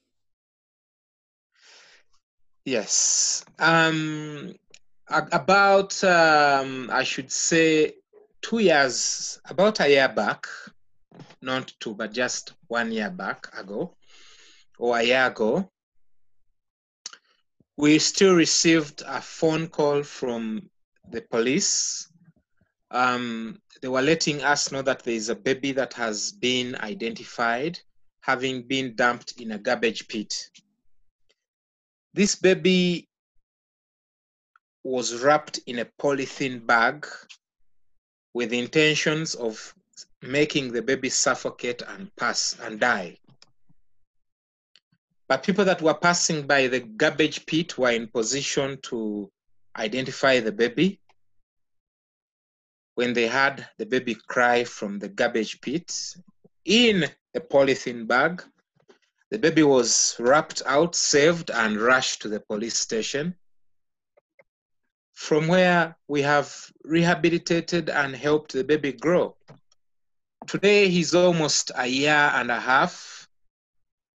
Yes. 2.65 3.45
Um, 3.59 4.55
about, 5.09 6.03
um, 6.05 6.89
I 6.91 7.03
should 7.05 7.31
say, 7.31 7.95
two 8.41 8.59
years, 8.59 9.39
about 9.45 9.81
a 9.81 9.89
year 9.89 10.09
back, 10.09 10.47
not 11.45 11.73
two, 11.81 11.95
but 11.95 12.13
just 12.13 12.55
one 12.69 12.91
year 12.91 13.11
back 13.11 13.47
ago, 13.57 13.97
or 14.79 14.99
a 14.99 15.03
year 15.03 15.27
ago, 15.27 15.71
we 17.77 17.99
still 17.99 18.35
received 18.35 19.03
a 19.07 19.21
phone 19.21 19.69
call 19.69 20.03
from 20.03 20.69
the 21.11 21.21
police. 21.23 22.09
Um, 22.91 23.61
they 23.83 23.89
were 23.89 24.03
letting 24.03 24.43
us 24.43 24.71
know 24.73 24.83
that 24.83 25.03
there 25.03 25.15
is 25.15 25.29
a 25.29 25.37
baby 25.37 25.73
that 25.73 25.93
has 25.95 26.33
been 26.33 26.77
identified, 26.77 27.79
having 28.21 28.63
been 28.63 28.95
dumped 28.95 29.41
in 29.41 29.53
a 29.53 29.59
garbage 29.59 30.09
pit. 30.09 30.33
This 32.15 32.37
baby 32.37 33.09
was 34.85 35.23
wrapped 35.23 35.59
in 35.67 35.81
a 35.81 35.89
polythene 36.01 36.65
bag 36.65 37.07
with 38.35 38.53
intentions 38.53 39.35
of 39.35 39.75
making 40.27 40.73
the 40.73 40.83
baby 40.83 41.09
suffocate 41.09 41.83
and 41.83 42.15
pass 42.17 42.57
and 42.63 42.81
die. 42.81 43.19
But 45.29 45.43
people 45.43 45.65
that 45.65 45.81
were 45.81 45.95
passing 45.95 46.47
by 46.47 46.67
the 46.67 46.81
garbage 46.81 47.47
pit 47.47 47.79
were 47.79 47.91
in 47.91 48.09
position 48.09 48.79
to 48.83 49.31
identify 49.77 50.41
the 50.41 50.53
baby. 50.53 51.01
When 52.95 53.13
they 53.13 53.27
heard 53.27 53.67
the 53.79 53.87
baby 53.87 54.15
cry 54.15 54.65
from 54.65 54.99
the 54.99 55.09
garbage 55.09 55.61
pit 55.61 56.15
in 56.65 57.05
a 57.35 57.41
polythene 57.41 58.07
bag, 58.07 58.43
the 59.31 59.39
baby 59.39 59.63
was 59.63 60.15
wrapped 60.21 60.63
out, 60.67 60.95
saved, 60.95 61.51
and 61.51 61.81
rushed 61.81 62.23
to 62.23 62.29
the 62.29 62.41
police 62.41 62.77
station 62.77 63.35
from 65.15 65.49
where 65.49 65.97
we 66.09 66.23
have 66.23 66.55
rehabilitated 66.85 67.89
and 67.89 68.15
helped 68.15 68.53
the 68.53 68.63
baby 68.63 68.93
grow. 68.93 69.35
Today, 70.47 70.89
he's 70.89 71.15
almost 71.15 71.71
a 71.75 71.87
year 71.87 72.31
and 72.35 72.51
a 72.51 72.61
half. 72.61 73.29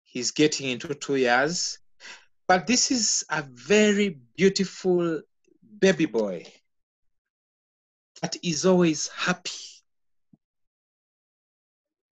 He's 0.04 0.30
getting 0.30 0.70
into 0.70 0.94
two 0.94 1.16
years. 1.16 1.78
But 2.48 2.66
this 2.66 2.90
is 2.90 3.24
a 3.28 3.42
very 3.42 4.20
beautiful 4.36 5.22
baby 5.80 6.06
boy 6.06 6.44
that 8.22 8.36
is 8.42 8.64
always 8.64 9.08
happy. 9.08 9.50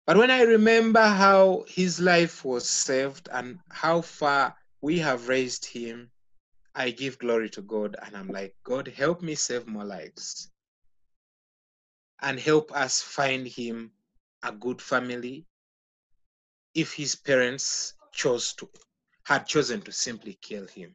But 0.06 0.16
when 0.16 0.30
I 0.30 0.42
remember 0.42 1.02
how 1.02 1.64
his 1.68 2.00
life 2.00 2.44
was 2.44 2.68
saved 2.68 3.28
and 3.32 3.58
how 3.70 4.02
far 4.02 4.56
we 4.80 4.98
have 4.98 5.28
raised 5.28 5.64
him, 5.64 6.10
I 6.74 6.90
give 6.90 7.18
glory 7.18 7.50
to 7.50 7.62
God 7.62 7.96
and 8.04 8.16
I'm 8.16 8.28
like, 8.28 8.54
God, 8.62 8.86
help 8.88 9.22
me 9.22 9.34
save 9.34 9.66
more 9.66 9.84
lives 9.84 10.50
and 12.20 12.38
help 12.38 12.72
us 12.72 13.02
find 13.02 13.46
him 13.46 13.90
a 14.46 14.52
good 14.52 14.80
family 14.80 15.44
if 16.74 16.92
his 16.92 17.16
parents 17.16 17.94
chose 18.12 18.52
to 18.54 18.68
had 19.24 19.46
chosen 19.46 19.80
to 19.82 19.92
simply 19.92 20.38
kill 20.40 20.66
him. 20.68 20.94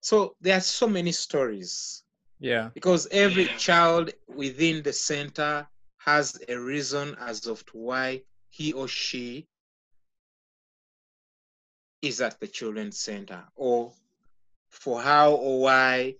So 0.00 0.36
there 0.40 0.56
are 0.56 0.60
so 0.60 0.88
many 0.88 1.12
stories 1.12 2.02
Yeah. 2.40 2.70
because 2.74 3.06
every 3.10 3.46
child 3.58 4.10
within 4.26 4.82
the 4.82 4.92
center 4.92 5.68
has 5.98 6.42
a 6.48 6.58
reason 6.58 7.14
as 7.20 7.46
of 7.46 7.64
to 7.66 7.76
why 7.78 8.22
he 8.50 8.72
or 8.72 8.88
she 8.88 9.46
is 12.00 12.20
at 12.20 12.40
the 12.40 12.48
children's 12.48 12.98
center 12.98 13.44
or 13.54 13.92
for 14.70 15.00
how 15.00 15.32
or 15.32 15.60
why 15.60 16.16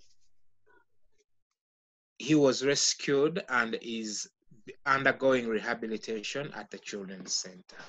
he 2.19 2.35
was 2.35 2.65
rescued 2.65 3.43
and 3.49 3.77
is 3.83 4.29
undergoing 4.87 5.49
rehabilitation 5.49 6.53
at 6.55 6.71
the 6.71 6.79
children's 6.79 7.35
center. 7.35 7.83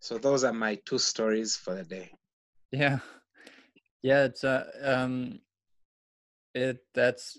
So 0.00 0.18
those 0.18 0.44
are 0.44 0.52
my 0.52 0.76
two 0.84 0.98
stories 0.98 1.56
for 1.56 1.74
the 1.74 1.84
day. 1.84 2.12
Yeah. 2.72 2.98
Yeah, 4.02 4.24
it's 4.24 4.44
uh, 4.44 4.66
um 4.82 5.40
it 6.54 6.78
that's 6.94 7.38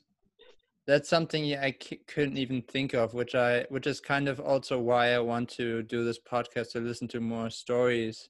that's 0.88 1.10
something 1.10 1.56
I 1.56 1.76
c- 1.82 2.02
couldn't 2.08 2.38
even 2.38 2.62
think 2.62 2.94
of, 2.94 3.14
which 3.14 3.36
I 3.36 3.66
which 3.70 3.88
is 3.88 4.00
kind 4.00 4.28
of 4.28 4.40
also 4.40 4.80
why 4.80 5.14
I 5.14 5.20
want 5.20 5.50
to 5.52 5.84
do 5.84 6.04
this 6.04 6.20
podcast 6.20 6.72
to 6.72 6.80
listen 6.80 7.08
to 7.10 7.20
more 7.20 7.50
stories. 7.50 8.30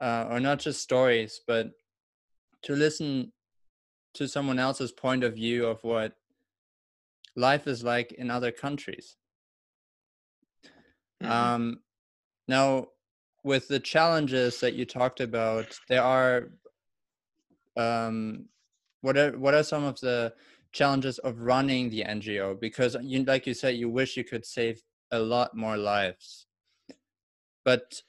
Uh, 0.00 0.26
or 0.30 0.40
not 0.40 0.58
just 0.58 0.80
stories, 0.80 1.40
but 1.46 1.70
to 2.62 2.74
listen 2.74 3.32
to 4.14 4.26
someone 4.26 4.58
else's 4.58 4.90
point 4.90 5.22
of 5.22 5.34
view 5.34 5.66
of 5.66 5.82
what 5.84 6.16
life 7.36 7.66
is 7.66 7.82
like 7.82 8.12
in 8.12 8.30
other 8.30 8.52
countries. 8.52 9.16
Mhm. 11.22 11.30
Um, 11.30 11.82
now, 12.48 12.88
with 13.44 13.68
the 13.68 13.80
challenges 13.80 14.60
that 14.60 14.74
you 14.74 14.84
talked 14.84 15.20
about, 15.20 15.78
there 15.88 16.02
are 16.02 16.50
um, 17.76 18.48
what 19.00 19.16
are 19.16 19.36
what 19.38 19.54
are 19.54 19.62
some 19.64 19.84
of 19.84 19.98
the 20.00 20.34
challenges 20.72 21.18
of 21.18 21.38
running 21.40 21.90
the 21.90 22.02
NGO? 22.04 22.58
Because 22.58 22.96
you, 23.02 23.24
like 23.24 23.46
you 23.46 23.54
said, 23.54 23.76
you 23.76 23.88
wish 23.88 24.16
you 24.16 24.24
could 24.24 24.44
save 24.44 24.82
a 25.10 25.18
lot 25.18 25.56
more 25.56 25.76
lives, 25.76 26.46
but 27.64 28.02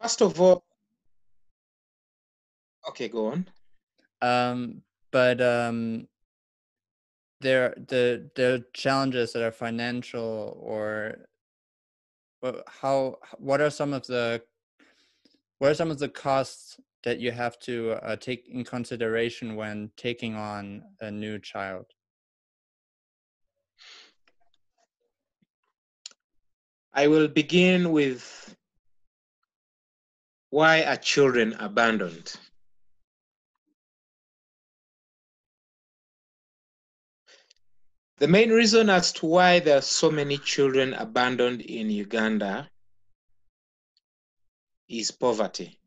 First 0.00 0.20
of 0.20 0.38
all, 0.40 0.64
okay, 2.88 3.08
go 3.08 3.28
on. 3.28 3.46
um, 4.20 4.82
but 5.10 5.40
um, 5.40 6.06
there 7.40 7.74
the 7.88 8.30
the 8.34 8.64
challenges 8.72 9.32
that 9.32 9.42
are 9.42 9.52
financial 9.52 10.58
or 10.60 11.16
but 12.40 12.64
how 12.66 13.16
what 13.38 13.60
are 13.60 13.70
some 13.70 13.92
of 13.92 14.06
the 14.06 14.42
what 15.58 15.70
are 15.70 15.74
some 15.74 15.90
of 15.90 15.98
the 15.98 16.08
costs 16.08 16.78
that 17.04 17.20
you 17.20 17.30
have 17.30 17.58
to 17.60 17.92
uh, 18.02 18.16
take 18.16 18.48
in 18.48 18.64
consideration 18.64 19.54
when 19.54 19.90
taking 19.96 20.34
on 20.34 20.82
a 21.00 21.10
new 21.10 21.38
child 21.38 21.86
I 26.96 27.08
will 27.08 27.28
begin 27.28 27.92
with 27.92 28.56
why 30.48 30.82
are 30.84 30.96
children 30.96 31.52
abandoned? 31.58 32.34
The 38.18 38.28
main 38.28 38.50
reason 38.50 38.88
as 38.88 39.12
to 39.12 39.26
why 39.26 39.60
there 39.60 39.76
are 39.76 39.82
so 39.82 40.10
many 40.10 40.38
children 40.38 40.94
abandoned 40.94 41.60
in 41.60 41.90
Uganda 41.90 42.70
is 44.88 45.10
poverty. 45.10 45.78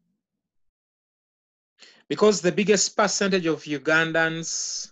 Because 2.08 2.42
the 2.42 2.52
biggest 2.52 2.96
percentage 2.96 3.48
of 3.48 3.64
Ugandans 3.64 4.92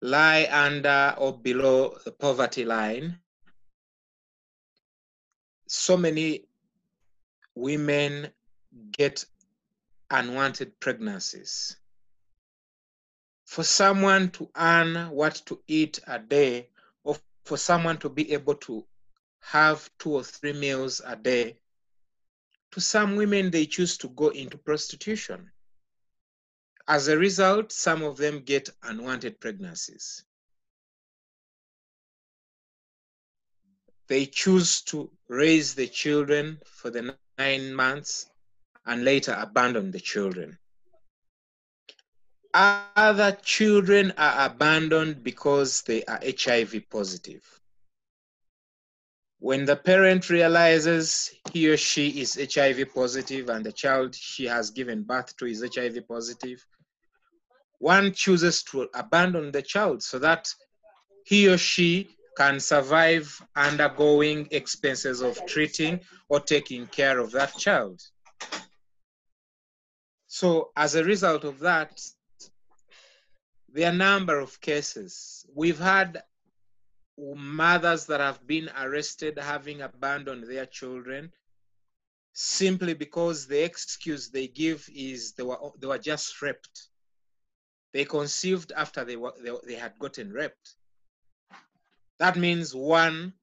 lie 0.00 0.48
under 0.50 1.14
or 1.18 1.36
below 1.36 1.98
the 2.04 2.12
poverty 2.12 2.64
line, 2.64 3.18
so 5.68 5.98
many 5.98 6.46
women 7.54 8.32
get 8.92 9.24
unwanted 10.10 10.80
pregnancies. 10.80 11.76
For 13.52 13.64
someone 13.64 14.30
to 14.30 14.50
earn 14.56 15.10
what 15.10 15.42
to 15.44 15.62
eat 15.68 16.00
a 16.06 16.18
day, 16.18 16.70
or 17.04 17.18
for 17.44 17.58
someone 17.58 17.98
to 17.98 18.08
be 18.08 18.32
able 18.32 18.54
to 18.54 18.86
have 19.40 19.90
two 19.98 20.12
or 20.12 20.24
three 20.24 20.54
meals 20.54 21.02
a 21.04 21.16
day, 21.16 21.58
to 22.70 22.80
some 22.80 23.14
women, 23.14 23.50
they 23.50 23.66
choose 23.66 23.98
to 23.98 24.08
go 24.08 24.28
into 24.30 24.56
prostitution. 24.56 25.52
As 26.88 27.08
a 27.08 27.18
result, 27.18 27.72
some 27.72 28.02
of 28.02 28.16
them 28.16 28.40
get 28.40 28.70
unwanted 28.84 29.38
pregnancies. 29.38 30.24
They 34.06 34.24
choose 34.24 34.80
to 34.84 35.10
raise 35.28 35.74
the 35.74 35.88
children 35.88 36.58
for 36.64 36.88
the 36.88 37.14
nine 37.36 37.74
months 37.74 38.30
and 38.86 39.04
later 39.04 39.36
abandon 39.38 39.90
the 39.90 40.00
children. 40.00 40.58
Other 42.54 43.38
children 43.42 44.12
are 44.18 44.46
abandoned 44.46 45.22
because 45.22 45.82
they 45.82 46.04
are 46.04 46.20
HIV 46.22 46.90
positive. 46.90 47.42
When 49.38 49.64
the 49.64 49.76
parent 49.76 50.28
realizes 50.28 51.32
he 51.50 51.68
or 51.70 51.76
she 51.76 52.20
is 52.20 52.38
HIV 52.54 52.94
positive 52.94 53.48
and 53.48 53.64
the 53.64 53.72
child 53.72 54.14
she 54.14 54.44
has 54.44 54.70
given 54.70 55.02
birth 55.02 55.34
to 55.38 55.46
is 55.46 55.64
HIV 55.74 56.06
positive, 56.06 56.64
one 57.78 58.12
chooses 58.12 58.62
to 58.64 58.88
abandon 58.94 59.50
the 59.50 59.62
child 59.62 60.02
so 60.02 60.18
that 60.18 60.54
he 61.24 61.48
or 61.48 61.58
she 61.58 62.08
can 62.36 62.60
survive 62.60 63.44
undergoing 63.56 64.46
expenses 64.50 65.22
of 65.22 65.44
treating 65.46 66.00
or 66.28 66.38
taking 66.38 66.86
care 66.86 67.18
of 67.18 67.32
that 67.32 67.56
child. 67.56 68.00
So, 70.26 70.70
as 70.76 70.94
a 70.94 71.04
result 71.04 71.44
of 71.44 71.58
that, 71.60 72.00
there 73.72 73.88
are 73.88 73.94
a 73.94 73.96
number 73.96 74.38
of 74.38 74.60
cases. 74.60 75.46
We've 75.54 75.78
had 75.78 76.22
mothers 77.18 78.06
that 78.06 78.20
have 78.20 78.46
been 78.46 78.70
arrested 78.78 79.38
having 79.38 79.80
abandoned 79.80 80.44
their 80.48 80.66
children 80.66 81.32
simply 82.34 82.94
because 82.94 83.46
the 83.46 83.62
excuse 83.62 84.28
they 84.28 84.48
give 84.48 84.88
is 84.94 85.32
they 85.32 85.42
were, 85.42 85.58
they 85.78 85.86
were 85.86 85.98
just 85.98 86.40
raped. 86.42 86.88
They 87.92 88.04
conceived 88.04 88.72
after 88.74 89.04
they, 89.04 89.16
were, 89.16 89.34
they, 89.42 89.52
they 89.66 89.74
had 89.74 89.98
gotten 89.98 90.32
raped. 90.32 90.76
That 92.18 92.36
means 92.36 92.74
one 92.74 93.34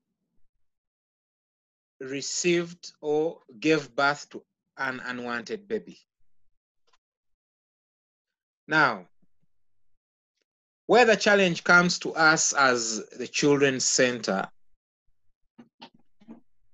received 2.00 2.94
or 3.02 3.40
gave 3.60 3.96
birth 3.96 4.30
to 4.32 4.44
an 4.78 5.02
unwanted 5.06 5.68
baby. 5.68 6.00
Now, 8.68 9.08
where 10.90 11.06
the 11.06 11.16
challenge 11.16 11.64
comes 11.64 12.00
to 12.00 12.12
us 12.16 12.52
as 12.52 13.06
the 13.20 13.28
children's 13.28 13.86
center, 13.86 14.50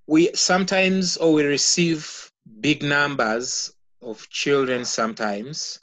we 0.07 0.33
sometimes 0.33 1.17
or 1.17 1.33
we 1.33 1.43
receive 1.43 2.31
big 2.61 2.81
numbers 2.81 3.73
of 4.01 4.25
children 4.29 4.85
sometimes. 4.85 5.81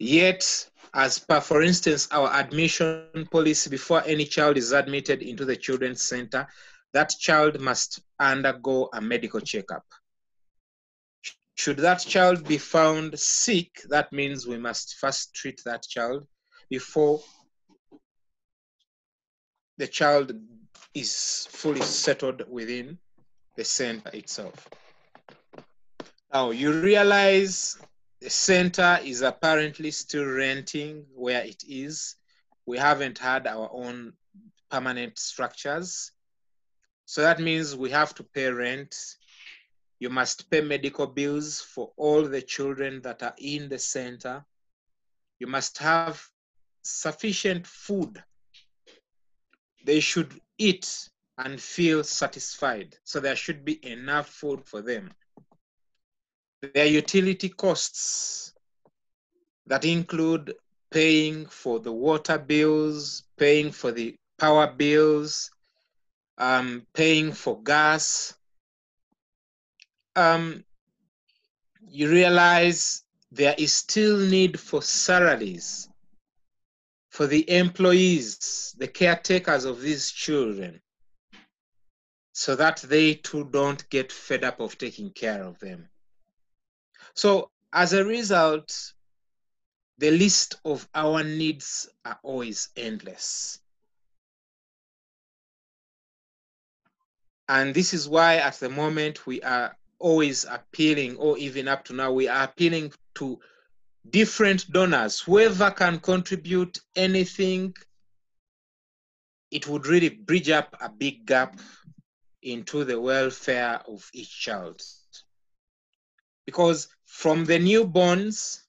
Yet, 0.00 0.68
as 0.92 1.20
per, 1.20 1.40
for 1.40 1.62
instance, 1.62 2.08
our 2.10 2.28
admission 2.32 3.28
policy, 3.30 3.70
before 3.70 4.02
any 4.04 4.24
child 4.24 4.56
is 4.56 4.72
admitted 4.72 5.22
into 5.22 5.44
the 5.44 5.54
children's 5.54 6.02
center, 6.02 6.48
that 6.92 7.10
child 7.20 7.60
must 7.60 8.00
undergo 8.18 8.88
a 8.92 9.00
medical 9.00 9.38
checkup. 9.38 9.84
Should 11.54 11.76
that 11.76 12.00
child 12.00 12.48
be 12.48 12.58
found 12.58 13.16
sick, 13.16 13.80
that 13.90 14.12
means 14.12 14.44
we 14.44 14.58
must 14.58 14.96
first 14.96 15.32
treat 15.34 15.62
that 15.64 15.84
child 15.84 16.26
before 16.70 17.20
the 19.76 19.86
child 19.86 20.32
is 20.94 21.48
fully 21.50 21.82
settled 21.82 22.44
within 22.48 22.98
the 23.56 23.64
center 23.64 24.10
itself. 24.14 24.68
Now 26.32 26.50
you 26.52 26.80
realize 26.80 27.76
the 28.20 28.30
center 28.30 28.98
is 29.02 29.22
apparently 29.22 29.90
still 29.90 30.26
renting 30.26 31.06
where 31.14 31.42
it 31.42 31.64
is. 31.68 32.16
We 32.66 32.78
haven't 32.78 33.18
had 33.18 33.46
our 33.46 33.68
own 33.72 34.12
permanent 34.70 35.18
structures. 35.18 36.12
So 37.06 37.22
that 37.22 37.40
means 37.40 37.74
we 37.74 37.90
have 37.90 38.14
to 38.14 38.22
pay 38.22 38.50
rent. 38.50 38.94
You 39.98 40.10
must 40.10 40.50
pay 40.50 40.60
medical 40.60 41.06
bills 41.06 41.60
for 41.60 41.92
all 41.96 42.22
the 42.22 42.42
children 42.42 43.02
that 43.02 43.22
are 43.22 43.34
in 43.38 43.68
the 43.68 43.78
center. 43.78 44.44
You 45.40 45.46
must 45.46 45.78
have 45.78 46.22
sufficient 46.82 47.66
food. 47.66 48.22
They 49.84 50.00
should 50.00 50.40
eat 50.58 51.08
and 51.38 51.60
feel 51.60 52.04
satisfied. 52.04 52.96
So 53.04 53.20
there 53.20 53.36
should 53.36 53.64
be 53.64 53.84
enough 53.86 54.28
food 54.28 54.64
for 54.66 54.82
them. 54.82 55.10
their 56.62 56.86
utility 56.86 57.48
costs 57.48 58.52
that 59.66 59.84
include 59.84 60.54
paying 60.90 61.46
for 61.46 61.80
the 61.80 61.92
water 61.92 62.38
bills, 62.38 63.24
paying 63.38 63.72
for 63.72 63.92
the 63.92 64.14
power 64.38 64.66
bills, 64.72 65.50
um, 66.38 66.86
paying 66.94 67.32
for 67.32 67.62
gas. 67.62 68.34
Um, 70.16 70.64
you 71.80 72.10
realize 72.10 73.04
there 73.32 73.54
is 73.58 73.72
still 73.72 74.18
need 74.18 74.58
for 74.60 74.82
salaries 74.82 75.89
for 77.10 77.26
the 77.26 77.48
employees, 77.50 78.74
the 78.78 78.88
caretakers 78.88 79.64
of 79.64 79.82
these 79.82 80.10
children, 80.10 80.80
so 82.32 82.56
that 82.56 82.78
they 82.88 83.14
too 83.14 83.44
don't 83.52 83.88
get 83.90 84.10
fed 84.10 84.44
up 84.44 84.60
of 84.60 84.78
taking 84.78 85.10
care 85.10 85.42
of 85.42 85.58
them. 85.58 85.88
So 87.14 87.50
as 87.72 87.92
a 87.92 88.04
result, 88.04 88.92
the 89.98 90.12
list 90.12 90.54
of 90.64 90.88
our 90.94 91.22
needs 91.22 91.88
are 92.04 92.18
always 92.22 92.70
endless. 92.76 93.58
And 97.48 97.74
this 97.74 97.92
is 97.92 98.08
why 98.08 98.36
at 98.36 98.54
the 98.54 98.70
moment 98.70 99.26
we 99.26 99.42
are 99.42 99.76
always 99.98 100.44
appealing, 100.44 101.16
or 101.16 101.36
even 101.36 101.66
up 101.66 101.84
to 101.86 101.92
now, 101.92 102.12
we 102.12 102.28
are 102.28 102.44
appealing 102.44 102.92
to 103.16 103.40
different 104.10 104.70
donors. 104.72 105.20
Whoever 105.20 105.70
can 105.70 105.98
contribute 106.00 106.78
anything, 106.96 107.74
it 109.50 109.66
would 109.66 109.86
really 109.86 110.08
bridge 110.08 110.50
up 110.50 110.76
a 110.80 110.88
big 110.88 111.26
gap 111.26 111.58
into 112.42 112.84
the 112.84 113.00
welfare 113.00 113.80
of 113.86 114.08
each 114.12 114.40
child. 114.40 114.80
Because 116.46 116.88
from 117.06 117.44
the 117.44 117.58
newborns, 117.58 118.62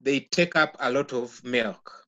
they 0.00 0.20
take 0.20 0.56
up 0.56 0.76
a 0.80 0.90
lot 0.90 1.12
of 1.12 1.42
milk. 1.44 2.06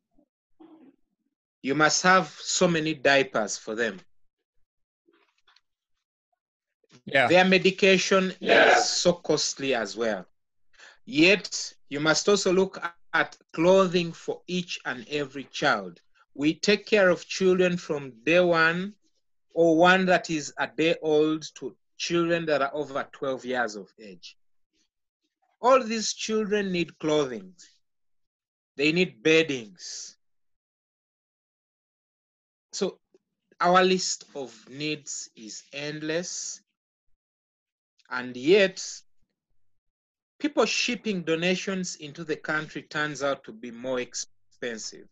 You 1.62 1.74
must 1.74 2.02
have 2.02 2.28
so 2.28 2.68
many 2.68 2.94
diapers 2.94 3.56
for 3.56 3.74
them. 3.74 4.00
Yeah. 7.06 7.28
Their 7.28 7.44
medication 7.44 8.32
is 8.40 8.84
so 8.88 9.12
costly 9.14 9.74
as 9.74 9.96
well. 9.96 10.26
Yet, 11.06 11.74
you 11.88 12.00
must 12.00 12.28
also 12.28 12.52
look 12.52 12.82
at 13.12 13.36
clothing 13.52 14.12
for 14.12 14.42
each 14.46 14.80
and 14.84 15.06
every 15.08 15.44
child. 15.44 16.00
We 16.34 16.54
take 16.54 16.86
care 16.86 17.10
of 17.10 17.26
children 17.26 17.76
from 17.76 18.12
day 18.24 18.40
one 18.40 18.94
or 19.52 19.76
one 19.76 20.06
that 20.06 20.30
is 20.30 20.52
a 20.58 20.66
day 20.66 20.96
old 21.02 21.46
to 21.56 21.76
children 21.96 22.46
that 22.46 22.62
are 22.62 22.74
over 22.74 23.06
12 23.12 23.44
years 23.44 23.76
of 23.76 23.92
age. 24.00 24.36
All 25.60 25.82
these 25.82 26.12
children 26.12 26.72
need 26.72 26.98
clothing. 26.98 27.54
They 28.76 28.90
need 28.92 29.22
beddings. 29.22 30.16
So 32.72 32.98
our 33.60 33.84
list 33.84 34.24
of 34.34 34.52
needs 34.68 35.30
is 35.36 35.62
endless. 35.72 36.60
And 38.10 38.36
yet, 38.36 38.84
people 40.44 40.66
shipping 40.66 41.22
donations 41.22 41.96
into 41.96 42.22
the 42.22 42.36
country 42.36 42.82
turns 42.82 43.22
out 43.22 43.42
to 43.42 43.50
be 43.50 43.70
more 43.70 43.98
expensive 43.98 45.08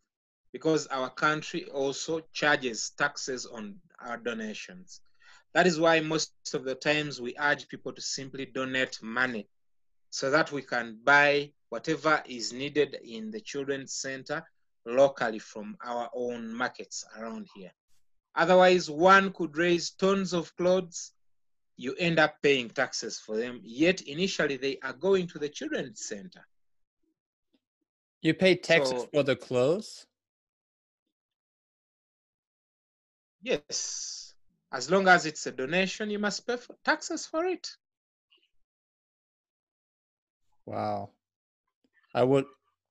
because 0.52 0.86
our 0.88 1.08
country 1.08 1.64
also 1.72 2.20
charges 2.34 2.92
taxes 2.98 3.46
on 3.46 3.74
our 4.00 4.18
donations. 4.18 5.00
That 5.54 5.66
is 5.66 5.80
why 5.80 6.00
most 6.00 6.34
of 6.52 6.64
the 6.64 6.74
times 6.74 7.18
we 7.18 7.34
urge 7.40 7.66
people 7.68 7.94
to 7.94 8.00
simply 8.02 8.44
donate 8.44 9.02
money 9.02 9.48
so 10.10 10.30
that 10.30 10.52
we 10.52 10.60
can 10.60 10.98
buy 11.02 11.52
whatever 11.70 12.22
is 12.26 12.52
needed 12.52 12.98
in 13.02 13.30
the 13.30 13.40
children's 13.40 13.94
center 13.94 14.44
locally 14.84 15.38
from 15.38 15.78
our 15.82 16.10
own 16.14 16.52
markets 16.52 17.06
around 17.18 17.48
here. 17.54 17.72
Otherwise, 18.34 18.90
one 18.90 19.32
could 19.32 19.56
raise 19.56 19.92
tons 19.92 20.34
of 20.34 20.54
clothes, 20.56 21.12
you 21.82 21.94
end 21.98 22.20
up 22.20 22.40
paying 22.42 22.70
taxes 22.70 23.18
for 23.18 23.36
them, 23.36 23.60
yet 23.64 24.02
initially 24.02 24.56
they 24.56 24.78
are 24.84 24.92
going 24.92 25.26
to 25.26 25.38
the 25.40 25.48
children's 25.48 26.04
center. 26.04 26.46
You 28.20 28.34
pay 28.34 28.54
taxes 28.54 29.02
So- 29.02 29.08
for 29.12 29.24
the 29.24 29.34
clothes? 29.34 30.06
Yes, 33.42 34.34
as 34.70 34.88
long 34.88 35.08
as 35.08 35.26
it's 35.26 35.44
a 35.46 35.50
donation, 35.50 36.08
you 36.08 36.20
must 36.20 36.46
pay 36.46 36.56
for 36.56 36.76
taxes 36.84 37.26
for 37.26 37.44
it. 37.46 37.68
Wow. 40.64 41.10
I 42.14 42.22
would 42.22 42.44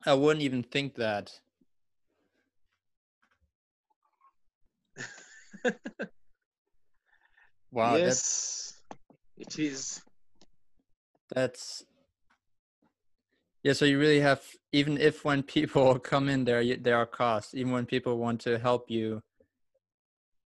I 0.05 0.13
wouldn't 0.15 0.43
even 0.43 0.63
think 0.63 0.95
that. 0.95 1.31
Wow, 7.73 7.93
that's 7.93 8.01
yes, 8.03 8.70
it 9.41 9.59
is. 9.59 10.01
that's 11.33 11.83
yeah, 13.63 13.73
so 13.73 13.85
you 13.85 13.99
really 13.99 14.21
have 14.21 14.41
even 14.71 14.97
if 14.97 15.23
when 15.25 15.43
people 15.55 15.99
come 15.99 16.29
in 16.29 16.45
there 16.45 16.61
y- 16.61 16.77
there 16.81 16.97
are 16.97 17.05
costs, 17.05 17.53
even 17.53 17.71
when 17.71 17.85
people 17.85 18.17
want 18.17 18.41
to 18.41 18.57
help 18.59 18.89
you 18.89 19.21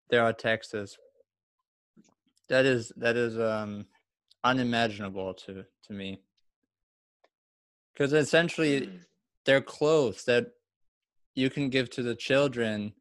there 0.10 0.24
are 0.24 0.34
taxes. 0.34 0.98
That 2.50 2.66
is 2.66 2.92
that 2.98 3.16
is 3.18 3.40
um 3.40 3.86
unimaginable 4.44 5.34
to 5.46 5.66
to 5.88 5.94
me. 5.94 6.22
Cuz 7.98 8.14
essentially 8.14 8.82
Mm. 8.82 9.00
they're 9.46 9.62
clothes 9.62 10.24
that 10.26 10.48
you 11.36 11.50
can 11.50 11.70
give 11.70 11.90
to 11.92 12.04
the 12.04 12.16
children 12.16 12.94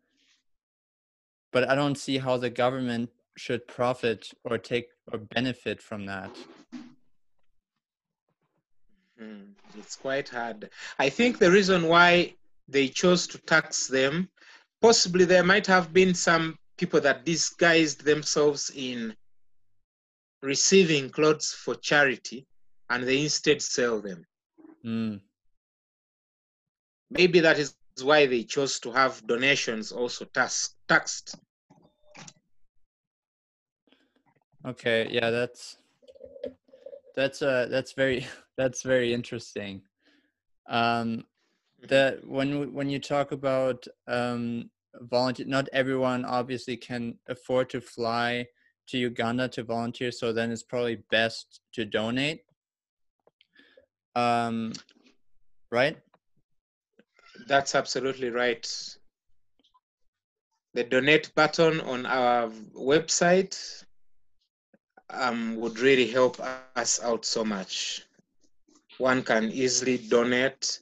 but 1.52 1.68
i 1.68 1.74
don't 1.74 1.96
see 1.98 2.18
how 2.18 2.36
the 2.36 2.50
government 2.50 3.10
should 3.36 3.66
profit 3.68 4.28
or 4.44 4.58
take 4.58 4.88
or 5.12 5.18
benefit 5.18 5.80
from 5.82 6.06
that 6.06 6.30
Mm, 9.20 9.52
It's 9.76 9.96
quite 9.96 10.28
hard. 10.28 10.70
I 10.98 11.10
think 11.10 11.38
the 11.38 11.50
reason 11.50 11.88
why 11.88 12.34
they 12.68 12.88
chose 12.88 13.26
to 13.28 13.38
tax 13.38 13.86
them, 13.86 14.30
possibly 14.80 15.24
there 15.24 15.44
might 15.44 15.66
have 15.66 15.92
been 15.92 16.14
some 16.14 16.56
people 16.78 17.00
that 17.02 17.24
disguised 17.24 18.02
themselves 18.04 18.70
in 18.74 19.14
receiving 20.42 21.10
clothes 21.10 21.52
for 21.52 21.74
charity 21.74 22.46
and 22.88 23.04
they 23.04 23.22
instead 23.22 23.60
sell 23.60 24.00
them. 24.00 24.24
mm. 24.84 25.20
Maybe 27.10 27.40
that 27.40 27.58
is 27.58 27.74
why 28.02 28.24
they 28.26 28.44
chose 28.44 28.80
to 28.80 28.92
have 28.92 29.26
donations 29.26 29.92
also 29.92 30.24
tax, 30.24 30.74
taxed. 30.88 31.34
Okay 34.66 35.08
yeah 35.10 35.30
that's 35.30 35.76
that's 37.14 37.42
uh 37.42 37.66
that's 37.70 37.92
very 37.92 38.26
that's 38.56 38.82
very 38.82 39.12
interesting. 39.12 39.82
Um 40.68 41.24
that 41.88 42.26
when 42.26 42.74
when 42.74 42.90
you 42.90 42.98
talk 42.98 43.32
about 43.32 43.86
um 44.06 44.70
volunteer 44.94 45.46
not 45.46 45.68
everyone 45.72 46.24
obviously 46.24 46.76
can 46.76 47.16
afford 47.28 47.70
to 47.70 47.80
fly 47.80 48.46
to 48.88 48.98
uganda 48.98 49.48
to 49.48 49.62
volunteer 49.62 50.10
so 50.10 50.32
then 50.32 50.50
it's 50.50 50.62
probably 50.62 51.02
best 51.10 51.60
to 51.72 51.84
donate. 51.84 52.42
Um 54.14 54.72
right? 55.70 55.96
That's 57.46 57.74
absolutely 57.74 58.30
right. 58.30 58.66
The 60.74 60.84
donate 60.84 61.34
button 61.34 61.80
on 61.80 62.06
our 62.06 62.48
website 62.76 63.84
um, 65.12 65.56
would 65.56 65.78
really 65.78 66.06
help 66.06 66.40
us 66.40 67.00
out 67.02 67.24
so 67.24 67.44
much. 67.44 68.06
One 68.98 69.22
can 69.22 69.50
easily 69.50 69.98
donate 69.98 70.80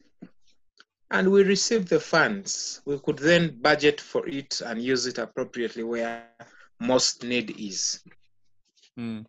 and 1.10 1.30
we 1.30 1.42
receive 1.42 1.88
the 1.88 2.00
funds. 2.00 2.80
We 2.84 2.98
could 2.98 3.18
then 3.18 3.58
budget 3.60 4.00
for 4.00 4.28
it 4.28 4.60
and 4.60 4.82
use 4.82 5.06
it 5.06 5.18
appropriately 5.18 5.82
where 5.82 6.24
most 6.80 7.24
need 7.24 7.58
is. 7.58 8.00
Hmm. 8.96 9.20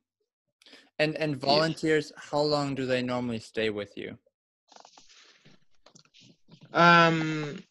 and 0.99 1.15
and 1.15 1.37
volunteers 1.37 2.11
how 2.15 2.41
long 2.41 2.75
do 2.75 2.85
they 2.85 3.01
normally 3.01 3.39
stay 3.39 3.69
with 3.69 3.95
you 3.95 4.17
Um, 6.73 7.63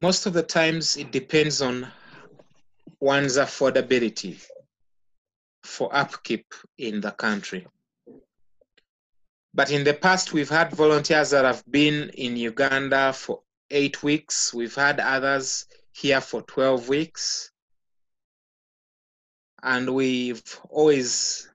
most 0.00 0.26
of 0.26 0.32
the 0.32 0.42
times 0.42 0.96
it 0.96 1.10
depends 1.12 1.60
on 1.60 1.86
one's 3.04 3.36
affordability 3.36 4.42
for 5.62 5.94
upkeep 5.94 6.54
in 6.78 7.02
the 7.02 7.10
country. 7.10 7.66
But 9.52 9.70
in 9.70 9.84
the 9.84 9.92
past, 9.92 10.32
we've 10.32 10.48
had 10.48 10.72
volunteers 10.72 11.28
that 11.30 11.44
have 11.44 11.62
been 11.70 12.08
in 12.14 12.34
Uganda 12.38 13.12
for 13.12 13.42
eight 13.70 14.02
weeks. 14.02 14.54
We've 14.54 14.74
had 14.74 15.00
others 15.00 15.66
here 15.92 16.22
for 16.22 16.40
12 16.42 16.88
weeks. 16.88 17.50
And 19.62 19.94
we've 19.94 20.58
always 20.70 21.50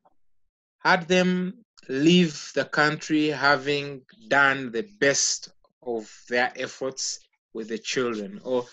had 0.78 1.08
them 1.08 1.66
leave 1.88 2.52
the 2.54 2.66
country 2.66 3.30
having 3.30 4.04
done 4.28 4.72
the 4.72 4.88
best 5.00 5.50
of 5.82 6.08
their 6.30 6.54
efforts 6.56 7.20
with 7.54 7.70
the 7.70 7.80
children 7.80 8.39
or 8.43 8.68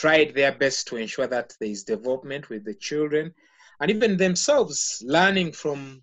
tried 0.00 0.34
their 0.34 0.52
best 0.52 0.88
to 0.88 0.96
ensure 0.96 1.26
that 1.26 1.54
there 1.60 1.68
is 1.68 1.84
development 1.84 2.48
with 2.48 2.64
the 2.64 2.72
children 2.72 3.34
and 3.80 3.90
even 3.90 4.16
themselves 4.16 5.02
learning 5.04 5.52
from 5.52 6.02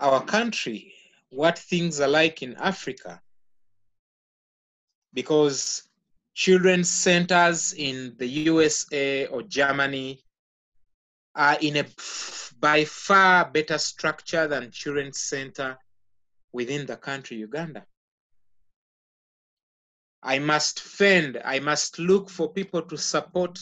our 0.00 0.20
country 0.24 0.92
what 1.30 1.56
things 1.56 2.00
are 2.00 2.08
like 2.08 2.42
in 2.42 2.56
Africa. 2.56 3.20
Because 5.14 5.88
children's 6.34 6.90
centers 6.90 7.72
in 7.74 8.16
the 8.18 8.26
USA 8.26 9.26
or 9.26 9.42
Germany 9.42 10.20
are 11.36 11.56
in 11.60 11.76
a 11.76 11.84
by 12.58 12.84
far 12.84 13.48
better 13.52 13.78
structure 13.78 14.48
than 14.48 14.72
children's 14.72 15.20
center 15.20 15.78
within 16.52 16.86
the 16.86 16.96
country 16.96 17.36
Uganda. 17.36 17.86
I 20.26 20.40
must 20.40 20.80
fend, 20.80 21.40
I 21.44 21.60
must 21.60 22.00
look 22.00 22.28
for 22.28 22.52
people 22.52 22.82
to 22.82 22.98
support 22.98 23.60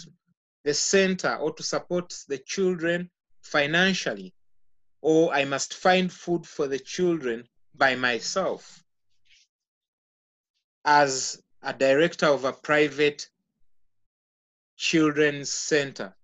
the 0.65 0.73
center 0.73 1.37
or 1.37 1.53
to 1.53 1.63
support 1.63 2.17
the 2.27 2.39
children 2.39 3.11
financially, 3.43 4.33
or 5.03 5.31
I 5.35 5.45
must 5.45 5.75
find 5.75 6.11
food 6.11 6.47
for 6.47 6.67
the 6.67 6.79
children 6.79 7.47
by 7.75 7.97
myself. 7.97 8.83
As 10.87 11.43
a 11.63 11.75
director 11.75 12.27
of 12.29 12.47
a 12.47 12.55
private 12.55 13.29
children's 14.79 15.53
center, 15.53 16.15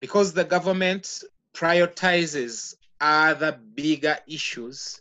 because 0.00 0.32
the 0.32 0.44
government 0.44 1.22
prioritizes 1.54 2.74
other 3.00 3.52
bigger 3.52 4.18
issues, 4.26 5.00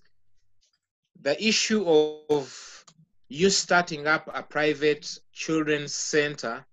the 1.21 1.35
issue 1.43 1.83
of 1.87 2.85
you 3.27 3.49
starting 3.49 4.07
up 4.07 4.29
a 4.33 4.43
private 4.43 5.17
children's 5.31 5.93
center, 5.93 6.65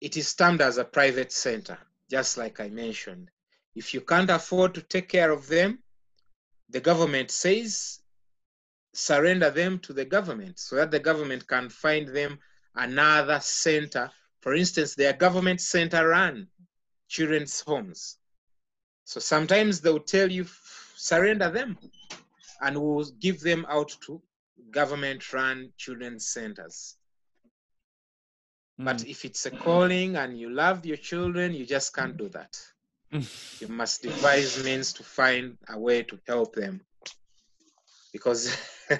it 0.00 0.16
is 0.16 0.34
termed 0.34 0.60
as 0.60 0.78
a 0.78 0.84
private 0.84 1.32
center, 1.32 1.78
just 2.10 2.36
like 2.36 2.60
I 2.60 2.68
mentioned. 2.68 3.30
If 3.74 3.94
you 3.94 4.00
can't 4.00 4.30
afford 4.30 4.74
to 4.74 4.82
take 4.82 5.08
care 5.08 5.30
of 5.30 5.48
them, 5.48 5.78
the 6.68 6.80
government 6.80 7.30
says 7.30 8.00
surrender 8.94 9.50
them 9.50 9.78
to 9.80 9.92
the 9.92 10.04
government 10.04 10.58
so 10.58 10.76
that 10.76 10.90
the 10.90 11.00
government 11.00 11.46
can 11.46 11.68
find 11.68 12.08
them 12.08 12.38
another 12.74 13.40
center 13.40 14.10
for 14.42 14.54
instance, 14.54 14.96
their 14.96 15.12
government 15.12 15.60
center 15.60 16.08
run 16.08 16.48
children's 17.08 17.60
homes. 17.60 18.18
So 19.04 19.20
sometimes 19.20 19.80
they'll 19.80 20.00
tell 20.00 20.30
you, 20.30 20.46
surrender 20.96 21.48
them, 21.48 21.78
and 22.62 22.80
we'll 22.80 23.04
give 23.20 23.40
them 23.40 23.66
out 23.68 23.94
to 24.06 24.22
government 24.70 25.32
run 25.32 25.70
children's 25.76 26.28
centers. 26.28 26.96
Mm. 28.80 28.84
But 28.84 29.06
if 29.06 29.24
it's 29.24 29.44
a 29.46 29.50
calling 29.50 30.16
and 30.16 30.38
you 30.38 30.48
love 30.48 30.86
your 30.86 30.96
children, 30.96 31.52
you 31.52 31.66
just 31.66 31.94
can't 31.94 32.16
do 32.16 32.28
that. 32.30 32.56
you 33.10 33.68
must 33.68 34.02
devise 34.02 34.62
means 34.64 34.92
to 34.94 35.02
find 35.02 35.58
a 35.68 35.78
way 35.78 36.02
to 36.04 36.18
help 36.26 36.54
them 36.54 36.80
because 38.12 38.56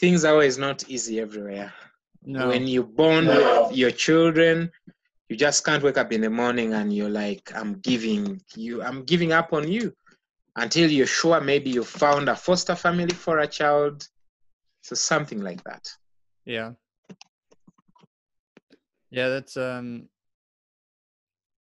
things 0.00 0.24
are 0.24 0.32
always 0.32 0.58
not 0.58 0.88
easy 0.88 1.20
everywhere. 1.20 1.72
No. 2.24 2.48
When 2.48 2.66
you 2.66 2.82
bond 2.84 3.28
with 3.28 3.76
your 3.76 3.90
children, 3.90 4.70
you 5.28 5.36
just 5.36 5.64
can't 5.64 5.82
wake 5.82 5.98
up 5.98 6.10
in 6.12 6.22
the 6.22 6.30
morning 6.30 6.72
and 6.72 6.94
you're 6.94 7.10
like, 7.10 7.52
I'm 7.54 7.74
giving 7.80 8.40
you, 8.56 8.82
I'm 8.82 9.04
giving 9.04 9.32
up 9.32 9.52
on 9.52 9.70
you 9.70 9.94
until 10.56 10.90
you're 10.90 11.06
sure 11.06 11.40
maybe 11.40 11.70
you 11.70 11.84
found 11.84 12.28
a 12.28 12.36
foster 12.36 12.74
family 12.74 13.14
for 13.14 13.38
a 13.38 13.46
child. 13.46 14.06
So 14.82 14.94
something 14.94 15.40
like 15.40 15.62
that. 15.64 15.88
Yeah. 16.44 16.72
Yeah, 19.10 19.28
that's 19.28 19.56
um 19.56 20.08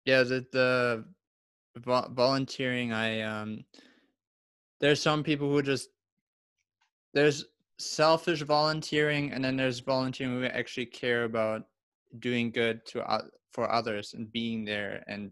yeah, 0.06 0.24
the 0.24 0.46
the 0.52 1.06
volunteering 1.84 2.92
I 2.92 3.22
um 3.22 3.64
there's 4.80 5.02
some 5.02 5.24
people 5.24 5.50
who 5.50 5.62
just 5.62 5.90
there's 7.14 7.46
selfish 7.78 8.42
volunteering 8.42 9.32
and 9.32 9.44
then 9.44 9.58
there's 9.58 9.80
volunteering 9.80 10.40
who 10.40 10.46
actually 10.46 10.86
care 10.86 11.24
about 11.24 11.64
doing 12.20 12.52
good 12.52 12.86
to 12.86 13.02
uh, 13.10 13.24
for 13.52 13.72
others 13.72 14.14
and 14.14 14.32
being 14.32 14.66
there 14.66 15.04
and 15.08 15.32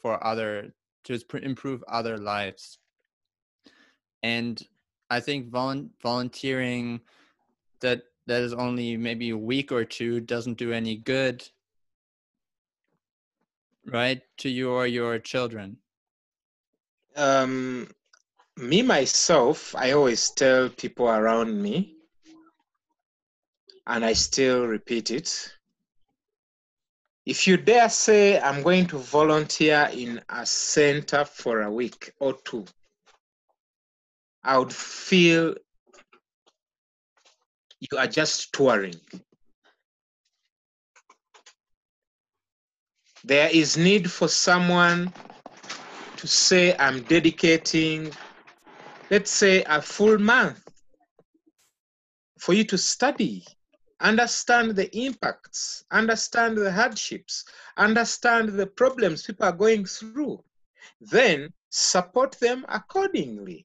for 0.00 0.24
other 0.24 0.74
to 1.08 1.36
improve 1.42 1.82
other 1.88 2.16
lives 2.16 2.78
and 4.22 4.66
i 5.10 5.20
think 5.20 5.50
volu- 5.50 5.88
volunteering 6.02 7.00
that 7.80 8.02
that 8.26 8.42
is 8.42 8.52
only 8.52 8.96
maybe 8.96 9.30
a 9.30 9.36
week 9.36 9.72
or 9.72 9.84
two 9.84 10.20
doesn't 10.20 10.58
do 10.58 10.72
any 10.72 10.96
good 10.96 11.48
right 13.86 14.22
to 14.36 14.48
you 14.48 14.70
or 14.70 14.86
your 14.86 15.18
children 15.18 15.76
um 17.16 17.88
me 18.58 18.82
myself, 18.82 19.74
I 19.76 19.92
always 19.92 20.30
tell 20.30 20.68
people 20.68 21.08
around 21.08 21.62
me, 21.62 21.94
and 23.86 24.04
I 24.04 24.12
still 24.14 24.66
repeat 24.66 25.10
it. 25.10 25.54
If 27.28 27.46
you 27.46 27.58
dare 27.58 27.90
say, 27.90 28.40
I'm 28.40 28.62
going 28.62 28.86
to 28.86 28.96
volunteer 28.96 29.90
in 29.92 30.18
a 30.30 30.46
center 30.46 31.26
for 31.26 31.60
a 31.60 31.70
week 31.70 32.14
or 32.20 32.32
two, 32.42 32.64
I 34.42 34.56
would 34.56 34.72
feel 34.72 35.54
you 37.80 37.98
are 37.98 38.06
just 38.06 38.50
touring. 38.54 38.94
There 43.24 43.50
is 43.52 43.76
need 43.76 44.10
for 44.10 44.28
someone 44.28 45.12
to 46.16 46.26
say, 46.26 46.74
I'm 46.78 47.02
dedicating 47.02 48.10
let's 49.10 49.30
say 49.30 49.64
a 49.64 49.82
full 49.82 50.16
month 50.16 50.66
for 52.38 52.54
you 52.54 52.64
to 52.64 52.78
study, 52.78 53.44
understand 54.00 54.76
the 54.76 54.94
impacts, 54.96 55.84
understand 55.90 56.56
the 56.56 56.70
hardships, 56.70 57.44
understand 57.76 58.50
the 58.50 58.66
problems 58.66 59.24
people 59.24 59.46
are 59.46 59.52
going 59.52 59.84
through, 59.84 60.42
then 61.00 61.52
support 61.70 62.32
them 62.40 62.64
accordingly. 62.68 63.64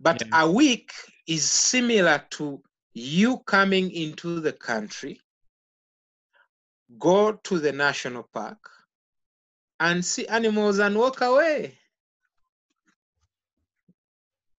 But 0.00 0.22
yeah. 0.26 0.42
a 0.44 0.50
week 0.50 0.92
is 1.26 1.48
similar 1.48 2.24
to 2.30 2.62
you 2.94 3.38
coming 3.46 3.90
into 3.90 4.40
the 4.40 4.52
country, 4.52 5.20
go 6.98 7.32
to 7.32 7.58
the 7.58 7.72
national 7.72 8.24
park, 8.32 8.58
and 9.78 10.04
see 10.04 10.26
animals 10.26 10.78
and 10.78 10.96
walk 10.96 11.20
away 11.20 11.78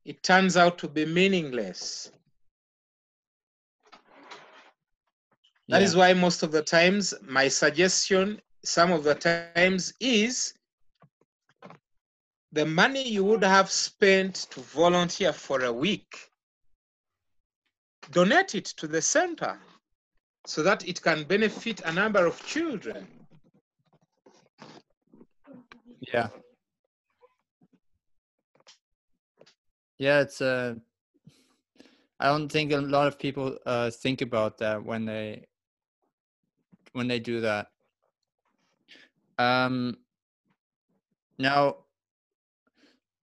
it 0.06 0.24
turns 0.24 0.58
out 0.58 0.78
to 0.80 0.88
be 0.88 1.06
meaningless. 1.06 2.12
That 5.72 5.82
yeah. 5.82 5.88
is 5.88 5.96
why 5.96 6.14
most 6.14 6.44
of 6.44 6.52
the 6.52 6.62
times 6.62 7.14
my 7.24 7.48
suggestion, 7.48 8.42
some 8.64 8.92
of 8.92 9.04
the 9.04 9.16
times, 9.16 9.94
is 10.00 10.54
the 12.52 12.66
money 12.66 13.08
you 13.08 13.24
would 13.24 13.44
have 13.44 13.72
spent 13.72 14.36
to 14.52 14.60
volunteer 14.60 15.32
for 15.32 15.64
a 15.64 15.72
week, 15.72 16.30
donate 18.12 18.56
it 18.56 18.66
to 18.66 18.88
the 18.88 19.02
center 19.02 19.58
so 20.46 20.62
that 20.62 20.88
it 20.88 21.02
can 21.02 21.24
benefit 21.24 21.82
a 21.86 21.94
number 21.94 22.26
of 22.26 22.46
children. 22.46 23.08
Yeah, 26.14 26.30
Yeah, 30.02 30.22
it's 30.22 30.42
uh 30.42 30.74
I 32.20 32.28
don't 32.28 32.52
think 32.52 32.72
a 32.72 32.78
lot 32.78 33.08
of 33.08 33.20
people 33.20 33.58
uh 33.68 33.92
think 33.92 34.22
about 34.22 34.58
that 34.58 34.84
when 34.84 35.06
they 35.06 35.46
when 36.94 37.08
they 37.08 37.20
do 37.20 37.42
that. 37.42 37.68
Um 39.38 39.98
now 41.38 41.78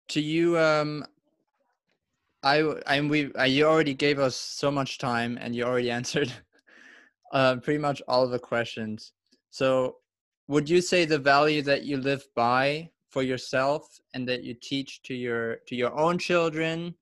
to 0.09 0.21
you 0.21 0.59
um 0.59 1.05
I 2.43 2.61
I 2.87 3.01
we 3.01 3.33
uh, 3.35 3.45
you 3.45 3.65
already 3.67 3.95
gave 3.95 4.19
us 4.19 4.37
so 4.37 4.71
much 4.71 4.99
time 4.99 5.39
and 5.41 5.55
you 5.55 5.65
already 5.65 5.91
answered 6.01 6.33
uh 7.33 7.57
pretty 7.57 7.79
much 7.79 8.03
all 8.07 8.29
the 8.29 8.39
questions. 8.39 9.12
So 9.51 9.97
would 10.49 10.69
you 10.69 10.81
say 10.81 11.05
the 11.05 11.19
value 11.19 11.62
that 11.62 11.85
you 11.85 11.97
live 11.97 12.25
by 12.35 12.91
for 13.11 13.23
yourself 13.23 14.01
and 14.12 14.29
that 14.29 14.43
you 14.43 14.55
teach 14.55 15.03
to 15.03 15.15
your 15.15 15.57
to 15.69 15.75
your 15.75 15.97
own 15.99 16.19
children 16.19 16.95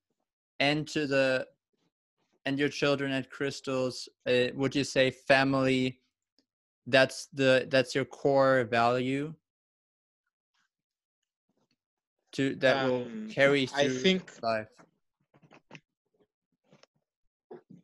and 0.60 0.86
to 0.88 1.06
the 1.06 1.46
and 2.44 2.58
your 2.58 2.68
children 2.68 3.10
at 3.12 3.30
Crystal's 3.30 4.08
uh, 4.26 4.48
would 4.54 4.74
you 4.74 4.84
say 4.84 5.10
family 5.10 6.01
that's 6.86 7.26
the 7.32 7.66
that's 7.70 7.94
your 7.94 8.04
core 8.04 8.64
value 8.64 9.34
to 12.32 12.54
that 12.56 12.88
will 12.88 13.04
Um, 13.04 13.28
carry 13.30 13.68
I 13.74 13.88
think 13.88 14.30
life. 14.42 14.68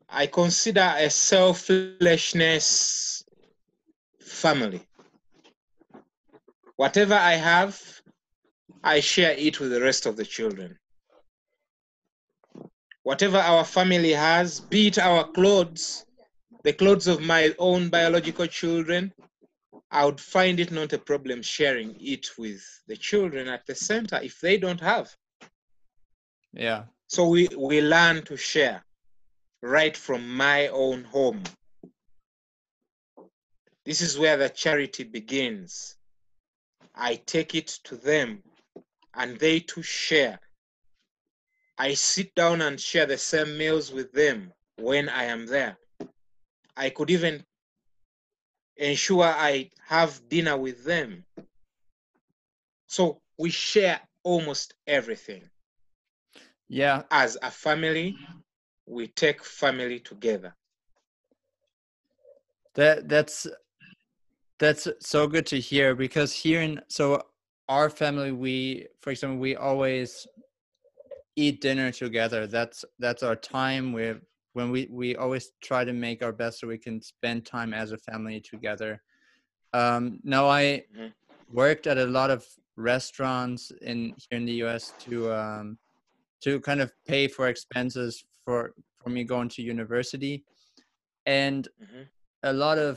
I 0.09 0.25
consider 0.25 0.93
a 0.97 1.09
selflessness 1.09 3.23
family. 4.19 4.81
Whatever 6.77 7.13
I 7.13 7.33
have, 7.33 7.79
I 8.83 9.01
share 9.01 9.33
it 9.33 9.59
with 9.59 9.71
the 9.71 9.81
rest 9.81 10.05
of 10.05 10.17
the 10.17 10.25
children. 10.25 10.77
Whatever 13.03 13.37
our 13.37 13.65
family 13.65 14.13
has, 14.13 14.59
be 14.59 14.87
it 14.87 14.97
our 14.97 15.31
clothes, 15.31 16.05
the 16.63 16.73
clothes 16.73 17.07
of 17.07 17.21
my 17.21 17.53
own 17.57 17.89
biological 17.89 18.47
children, 18.47 19.13
I 19.91 20.05
would 20.05 20.19
find 20.19 20.59
it 20.59 20.71
not 20.71 20.93
a 20.93 20.99
problem 20.99 21.41
sharing 21.41 21.95
it 21.99 22.27
with 22.37 22.61
the 22.87 22.95
children 22.95 23.47
at 23.47 23.65
the 23.65 23.75
center 23.75 24.19
if 24.21 24.39
they 24.39 24.57
don't 24.57 24.81
have. 24.81 25.15
Yeah. 26.53 26.83
So 27.07 27.27
we, 27.27 27.47
we 27.57 27.81
learn 27.81 28.23
to 28.23 28.37
share 28.37 28.83
right 29.61 29.95
from 29.95 30.35
my 30.35 30.67
own 30.67 31.03
home. 31.03 31.43
This 33.85 34.01
is 34.01 34.19
where 34.19 34.37
the 34.37 34.49
charity 34.49 35.03
begins. 35.03 35.95
I 36.93 37.15
take 37.15 37.55
it 37.55 37.79
to 37.85 37.95
them 37.95 38.43
and 39.15 39.39
they 39.39 39.61
to 39.61 39.81
share. 39.81 40.39
I 41.77 41.93
sit 41.93 42.35
down 42.35 42.61
and 42.61 42.79
share 42.79 43.05
the 43.05 43.17
same 43.17 43.57
meals 43.57 43.91
with 43.91 44.11
them 44.11 44.53
when 44.77 45.09
I 45.09 45.23
am 45.23 45.47
there. 45.47 45.77
I 46.79 46.89
could 46.89 47.11
even 47.11 47.43
ensure 48.77 49.25
I 49.25 49.69
have 49.85 50.29
dinner 50.29 50.55
with 50.55 50.85
them. 50.85 51.25
So 52.87 53.19
we 53.37 53.49
share 53.49 53.99
almost 54.23 54.73
everything. 54.87 55.43
Yeah. 56.69 57.03
As 57.11 57.37
a 57.41 57.51
family, 57.51 58.15
we 58.87 59.07
take 59.07 59.43
family 59.43 59.99
together. 59.99 60.55
That 62.75 63.09
that's 63.09 63.45
that's 64.57 64.87
so 65.01 65.27
good 65.27 65.45
to 65.47 65.59
hear 65.59 65.95
because 65.95 66.31
here 66.33 66.61
in 66.61 66.79
so 66.87 67.23
our 67.67 67.89
family 67.89 68.31
we 68.31 68.87
for 69.01 69.09
example 69.09 69.37
we 69.37 69.55
always 69.57 70.25
eat 71.35 71.59
dinner 71.61 71.91
together. 71.91 72.47
That's 72.47 72.85
that's 72.99 73.23
our 73.23 73.35
time 73.35 73.91
we 73.91 74.13
when 74.59 74.71
we 74.71 74.81
we 74.91 75.15
always 75.15 75.45
try 75.69 75.81
to 75.85 75.93
make 75.93 76.19
our 76.21 76.33
best 76.41 76.59
so 76.59 76.67
we 76.67 76.77
can 76.87 77.01
spend 77.01 77.45
time 77.45 77.73
as 77.73 77.91
a 77.91 77.97
family 78.09 78.39
together. 78.53 78.91
Um 79.73 80.19
now 80.23 80.45
I 80.61 80.63
Mhm. 80.93 81.13
worked 81.61 81.87
at 81.87 81.97
a 81.97 82.11
lot 82.19 82.29
of 82.29 82.45
restaurants 82.75 83.71
in 83.81 83.99
here 84.23 84.37
in 84.39 84.45
the 84.45 84.57
US 84.65 84.83
to 85.05 85.13
um 85.41 85.67
to 86.43 86.51
kind 86.61 86.81
of 86.81 86.89
pay 87.11 87.27
for 87.35 87.47
expenses 87.47 88.11
for 88.45 88.59
for 89.01 89.09
me 89.15 89.23
going 89.23 89.49
to 89.55 89.61
university 89.75 90.35
and 91.25 91.67
Mhm. 91.83 92.03
a 92.51 92.53
lot 92.53 92.77
of 92.89 92.95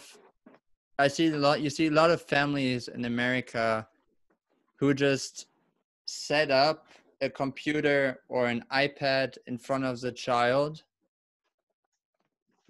i 1.05 1.09
see 1.09 1.27
a 1.29 1.37
lot 1.47 1.61
you 1.65 1.71
see 1.71 1.89
a 1.89 1.97
lot 2.01 2.11
of 2.15 2.21
families 2.37 2.89
in 2.97 3.05
america 3.05 3.67
who 4.79 4.89
just 4.95 5.35
set 6.07 6.51
up 6.51 6.79
a 7.21 7.29
computer 7.43 7.99
or 8.29 8.43
an 8.55 8.61
ipad 8.85 9.31
in 9.51 9.57
front 9.67 9.85
of 9.85 10.01
the 10.01 10.13
child 10.13 10.73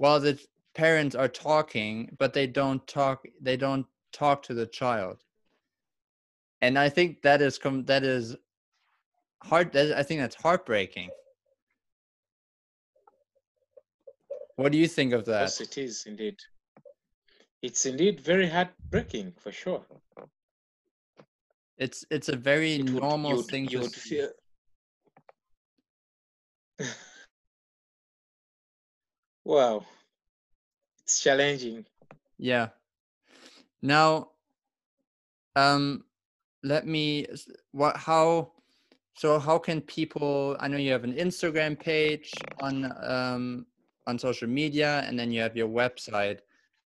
while 0.03 0.19
the 0.19 0.37
parents 0.75 1.15
are 1.15 1.29
talking 1.29 1.95
but 2.19 2.33
they 2.33 2.47
don't 2.47 2.85
talk 2.89 3.25
they 3.41 3.57
don't 3.57 3.87
talk 4.13 4.43
to 4.43 4.53
the 4.53 4.67
child 4.67 5.23
and 6.61 6.77
i 6.77 6.89
think 6.89 7.23
that 7.23 7.41
is 7.41 7.57
com- 7.57 7.85
that 7.85 8.03
is 8.03 8.35
heart 9.45 9.73
that, 9.73 9.93
i 9.97 10.03
think 10.03 10.21
that's 10.21 10.35
heartbreaking 10.35 11.09
what 14.57 14.73
do 14.73 14.79
you 14.79 14.89
think 14.89 15.13
of 15.13 15.25
that 15.25 15.43
Yes, 15.43 15.61
it 15.61 15.79
is 15.79 16.05
indeed. 16.07 16.37
It's 17.63 17.87
indeed 17.87 18.21
very 18.21 18.49
heartbreaking 18.49 19.33
for 19.39 19.53
sure. 19.53 19.85
it's 21.79 22.05
it's 22.11 22.29
a 22.29 22.37
very 22.37 22.75
It 22.75 22.91
would, 22.91 23.03
normal 23.03 23.37
you'd, 23.37 23.47
thing 23.53 23.67
to 23.69 23.73
you'd 23.79 23.95
feel. 23.95 24.29
wow, 29.45 29.85
it's 31.03 31.21
challenging. 31.21 31.85
Yeah. 32.39 32.69
Now, 33.83 34.31
um, 35.57 36.05
let 36.63 36.87
me. 36.87 37.27
What? 37.73 37.97
How? 37.97 38.53
So 39.15 39.39
how 39.39 39.59
can 39.59 39.81
people? 39.81 40.57
I 40.61 40.69
know 40.69 40.77
you 40.77 40.93
have 40.93 41.05
an 41.05 41.15
Instagram 41.15 41.79
page 41.79 42.33
on 42.61 42.93
um 43.03 43.67
on 44.07 44.19
social 44.19 44.49
media, 44.49 45.05
and 45.07 45.19
then 45.19 45.31
you 45.31 45.41
have 45.41 45.57
your 45.57 45.69
website. 45.69 46.39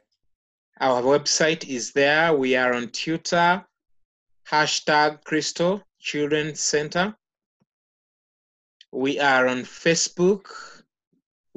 Our 0.79 1.01
website 1.01 1.67
is 1.67 1.91
there. 1.91 2.33
We 2.33 2.55
are 2.55 2.73
on 2.73 2.89
Twitter, 2.89 3.63
hashtag 4.49 5.23
Crystal 5.23 5.83
Children's 5.99 6.59
Center. 6.59 7.15
We 8.91 9.19
are 9.19 9.47
on 9.47 9.63
Facebook. 9.63 10.76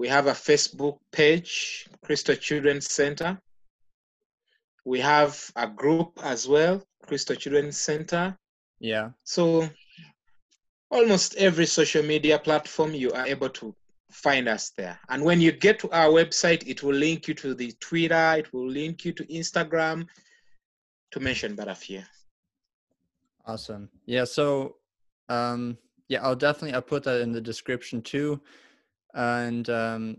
We 0.01 0.09
have 0.09 0.29
a 0.29 0.33
Facebook 0.33 0.97
page, 1.13 1.87
Crystal 2.03 2.35
Children's 2.35 2.91
Center. 2.91 3.39
We 4.87 4.99
have 5.01 5.39
a 5.57 5.67
group 5.67 6.19
as 6.23 6.49
well, 6.49 6.83
Crystal 7.07 7.37
Children's 7.37 7.77
Center. 7.77 8.35
Yeah. 8.79 9.11
So 9.25 9.69
almost 10.91 11.37
every 11.37 11.67
social 11.67 12.03
media 12.03 12.39
platform 12.39 12.95
you 12.95 13.13
are 13.13 13.27
able 13.27 13.51
to 13.51 13.75
find 14.11 14.49
us 14.49 14.73
there. 14.75 14.99
And 15.11 15.23
when 15.23 15.39
you 15.39 15.53
get 15.53 15.79
to 15.81 15.91
our 15.91 16.09
website, 16.09 16.67
it 16.67 16.83
will 16.83 16.95
link 16.95 17.29
you 17.29 17.35
to 17.35 17.55
the 17.55 17.71
Twitter, 17.79 18.37
it 18.39 18.51
will 18.55 18.71
link 18.71 19.05
you 19.05 19.13
to 19.13 19.25
Instagram, 19.27 20.09
to 21.11 21.21
mention 21.21 21.55
but 21.55 21.69
a 21.69 21.75
few. 21.75 22.03
Awesome. 23.45 23.91
Yeah. 24.07 24.25
So, 24.25 24.77
um, 25.29 25.77
yeah, 26.09 26.23
I'll 26.23 26.35
definitely 26.35 26.73
I'll 26.73 26.81
put 26.81 27.05
that 27.05 27.21
in 27.21 27.33
the 27.33 27.41
description 27.43 28.01
too. 28.01 28.41
And 29.15 29.69
um, 29.71 30.17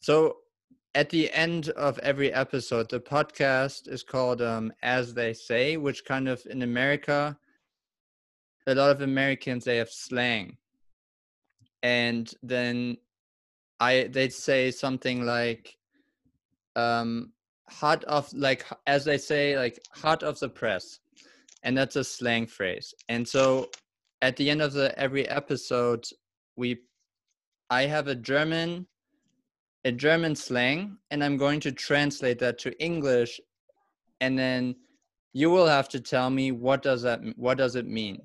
so, 0.00 0.36
at 0.94 1.10
the 1.10 1.32
end 1.32 1.70
of 1.70 1.98
every 1.98 2.32
episode, 2.32 2.88
the 2.88 3.00
podcast 3.00 3.88
is 3.88 4.02
called 4.02 4.42
um, 4.42 4.72
"As 4.82 5.14
They 5.14 5.32
Say," 5.32 5.76
which 5.76 6.04
kind 6.04 6.28
of 6.28 6.42
in 6.48 6.62
America, 6.62 7.36
a 8.66 8.74
lot 8.74 8.90
of 8.90 9.02
Americans 9.02 9.64
they 9.64 9.76
have 9.78 9.90
slang, 9.90 10.56
and 11.82 12.32
then 12.42 12.96
I 13.80 14.08
they'd 14.10 14.32
say 14.32 14.70
something 14.70 15.26
like, 15.26 15.76
um, 16.76 17.32
"Hot 17.68 18.04
off," 18.06 18.32
like 18.34 18.64
as 18.86 19.04
they 19.04 19.18
say, 19.18 19.56
like 19.58 19.80
"hot 19.92 20.22
off 20.22 20.40
the 20.40 20.48
press." 20.48 21.00
and 21.64 21.76
that's 21.76 21.96
a 21.96 22.04
slang 22.04 22.46
phrase. 22.46 22.94
And 23.08 23.26
so 23.26 23.70
at 24.22 24.36
the 24.36 24.48
end 24.48 24.62
of 24.62 24.74
the 24.74 24.96
every 24.98 25.28
episode, 25.28 26.06
we 26.56 26.82
I 27.74 27.86
have 27.86 28.06
a 28.06 28.14
German 28.14 28.86
a 29.90 29.92
German 29.92 30.34
slang 30.36 30.96
and 31.10 31.22
I'm 31.24 31.36
going 31.36 31.60
to 31.66 31.72
translate 31.72 32.38
that 32.38 32.56
to 32.58 32.70
English 32.90 33.40
and 34.20 34.38
then 34.38 34.76
you 35.32 35.50
will 35.50 35.66
have 35.66 35.88
to 35.94 36.00
tell 36.00 36.30
me 36.30 36.52
what 36.52 36.80
does 36.82 37.02
that 37.02 37.20
what 37.36 37.58
does 37.58 37.74
it 37.74 37.86
mean? 38.00 38.16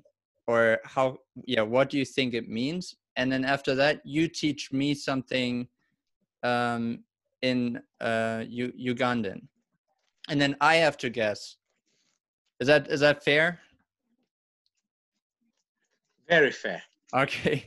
Or 0.46 0.78
how 0.84 1.06
yeah 1.54 1.64
what 1.74 1.90
do 1.90 1.98
you 1.98 2.04
think 2.04 2.32
it 2.32 2.48
means? 2.48 2.94
And 3.16 3.26
then 3.32 3.44
after 3.44 3.74
that 3.74 4.00
you 4.04 4.28
teach 4.28 4.72
me 4.72 4.94
something 4.94 5.66
um, 6.44 7.04
in 7.42 7.82
uh, 8.00 8.44
U- 8.48 8.94
Ugandan. 8.94 9.40
And 10.28 10.40
then 10.40 10.54
I 10.60 10.74
have 10.76 10.96
to 10.98 11.10
guess. 11.10 11.56
Is 12.60 12.68
that 12.68 12.82
is 12.88 13.00
that 13.00 13.24
fair? 13.24 13.58
Very 16.28 16.52
fair. 16.52 16.82
Okay. 17.14 17.64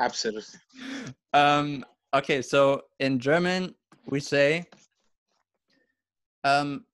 Absolutely. 0.00 0.60
um 1.32 1.84
okay 2.14 2.40
so 2.40 2.82
in 3.00 3.18
german 3.18 3.74
we 4.06 4.20
say 4.20 4.64
um 6.44 6.84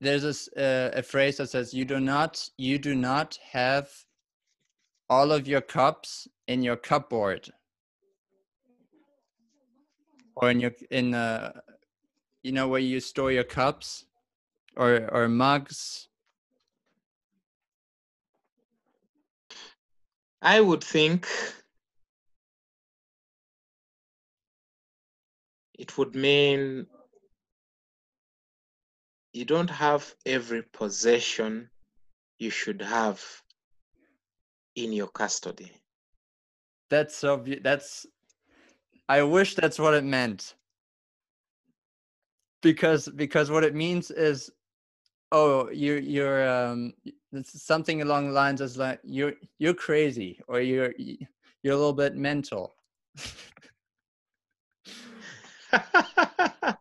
there's 0.00 0.22
this 0.22 0.48
uh, 0.56 0.90
a 0.94 1.02
phrase 1.02 1.38
that 1.38 1.48
says 1.48 1.72
you 1.72 1.84
do 1.84 1.98
not 1.98 2.48
you 2.58 2.78
do 2.78 2.94
not 2.94 3.38
have 3.52 3.88
all 5.08 5.32
of 5.32 5.46
your 5.46 5.60
cups 5.60 6.28
in 6.46 6.62
your 6.62 6.76
cupboard. 6.76 7.50
Or 10.36 10.50
in 10.50 10.60
your 10.60 10.72
in 10.90 11.14
uh 11.14 11.52
you 12.42 12.52
know 12.52 12.66
where 12.68 12.80
you 12.80 12.98
store 13.00 13.30
your 13.30 13.44
cups 13.44 14.04
or 14.76 15.08
or 15.12 15.28
mugs 15.28 16.08
I 20.44 20.60
would 20.60 20.84
think 20.84 21.26
it 25.78 25.96
would 25.98 26.14
mean 26.14 26.86
you 29.32 29.44
don't 29.46 29.70
have 29.70 30.14
every 30.26 30.62
possession 30.62 31.70
you 32.38 32.50
should 32.50 32.82
have 32.82 33.24
in 34.76 34.92
your 34.92 35.08
custody. 35.08 35.72
that's 36.90 37.16
so 37.16 37.36
beau- 37.38 37.62
that's 37.62 38.06
i 39.08 39.22
wish 39.22 39.54
that's 39.54 39.78
what 39.78 39.94
it 39.94 40.04
meant 40.04 40.54
because 42.62 43.08
because 43.08 43.50
what 43.50 43.64
it 43.64 43.74
means 43.74 44.10
is 44.10 44.50
oh 45.34 45.68
you're 45.70 45.98
you're 45.98 46.48
um 46.48 46.94
it's 47.32 47.60
something 47.60 48.00
along 48.02 48.28
the 48.28 48.32
lines 48.32 48.60
as 48.60 48.78
like 48.78 49.00
you're 49.02 49.32
you're 49.58 49.74
crazy 49.74 50.38
or 50.46 50.60
you're 50.60 50.94
you're 50.96 51.74
a 51.74 51.76
little 51.76 51.92
bit 51.92 52.14
mental 52.14 52.76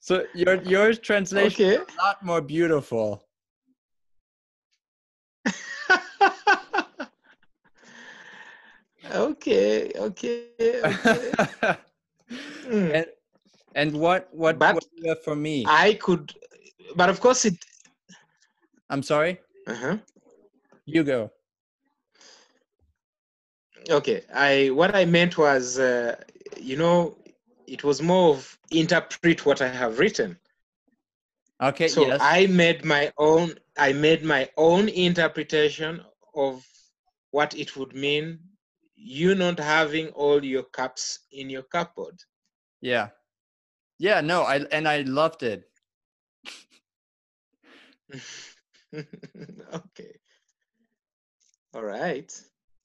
so 0.00 0.24
your 0.34 0.54
your 0.62 0.94
translation 0.94 1.66
okay. 1.66 1.76
is 1.76 1.82
a 1.82 1.96
lot 2.02 2.24
more 2.24 2.40
beautiful 2.40 3.22
okay, 9.14 9.92
okay, 9.96 10.46
okay. 10.84 11.32
Hmm. 12.64 12.88
and 12.96 13.06
and 13.74 13.92
what 13.92 14.32
what 14.32 14.58
But 14.58 14.76
what 14.76 14.84
do 14.84 14.88
you 14.96 15.10
have 15.10 15.22
for 15.22 15.36
me 15.36 15.66
I 15.68 15.98
could, 16.00 16.32
but 16.96 17.10
of 17.10 17.20
course 17.20 17.44
it. 17.44 17.62
I'm 18.92 19.02
sorry 19.02 19.40
Uh-huh. 19.66 19.98
you 20.86 21.04
go 21.04 21.30
Okay, 23.90 24.22
I 24.32 24.70
what 24.70 24.94
I 24.94 25.04
meant 25.06 25.36
was, 25.38 25.78
uh, 25.78 26.16
you 26.60 26.76
know, 26.76 27.18
it 27.66 27.82
was 27.84 28.00
more 28.00 28.30
of 28.30 28.58
interpret 28.70 29.44
what 29.46 29.60
I 29.60 29.68
have 29.68 29.98
written. 29.98 30.38
okay 31.60 31.88
so 31.88 32.06
yes 32.06 32.20
I 32.20 32.46
made 32.46 32.84
my 32.84 33.12
own. 33.18 33.54
I 33.76 33.92
made 33.92 34.22
my 34.24 34.48
own 34.56 34.88
interpretation 34.88 36.02
of 36.34 36.64
what 37.32 37.54
it 37.54 37.76
would 37.76 37.94
mean. 37.94 38.38
You 38.96 39.34
not 39.34 39.58
having 39.58 40.08
all 40.08 40.44
your 40.44 40.64
cups 40.64 41.20
in 41.32 41.50
your 41.50 41.62
cupboard. 41.62 42.22
Yeah. 42.80 43.08
Yeah, 43.98 44.20
no, 44.20 44.42
I 44.42 44.56
and 44.70 44.86
I 44.88 45.02
loved 45.02 45.42
it. 45.42 45.68
okay. 49.74 50.16
All 51.74 51.84
right. 51.84 52.32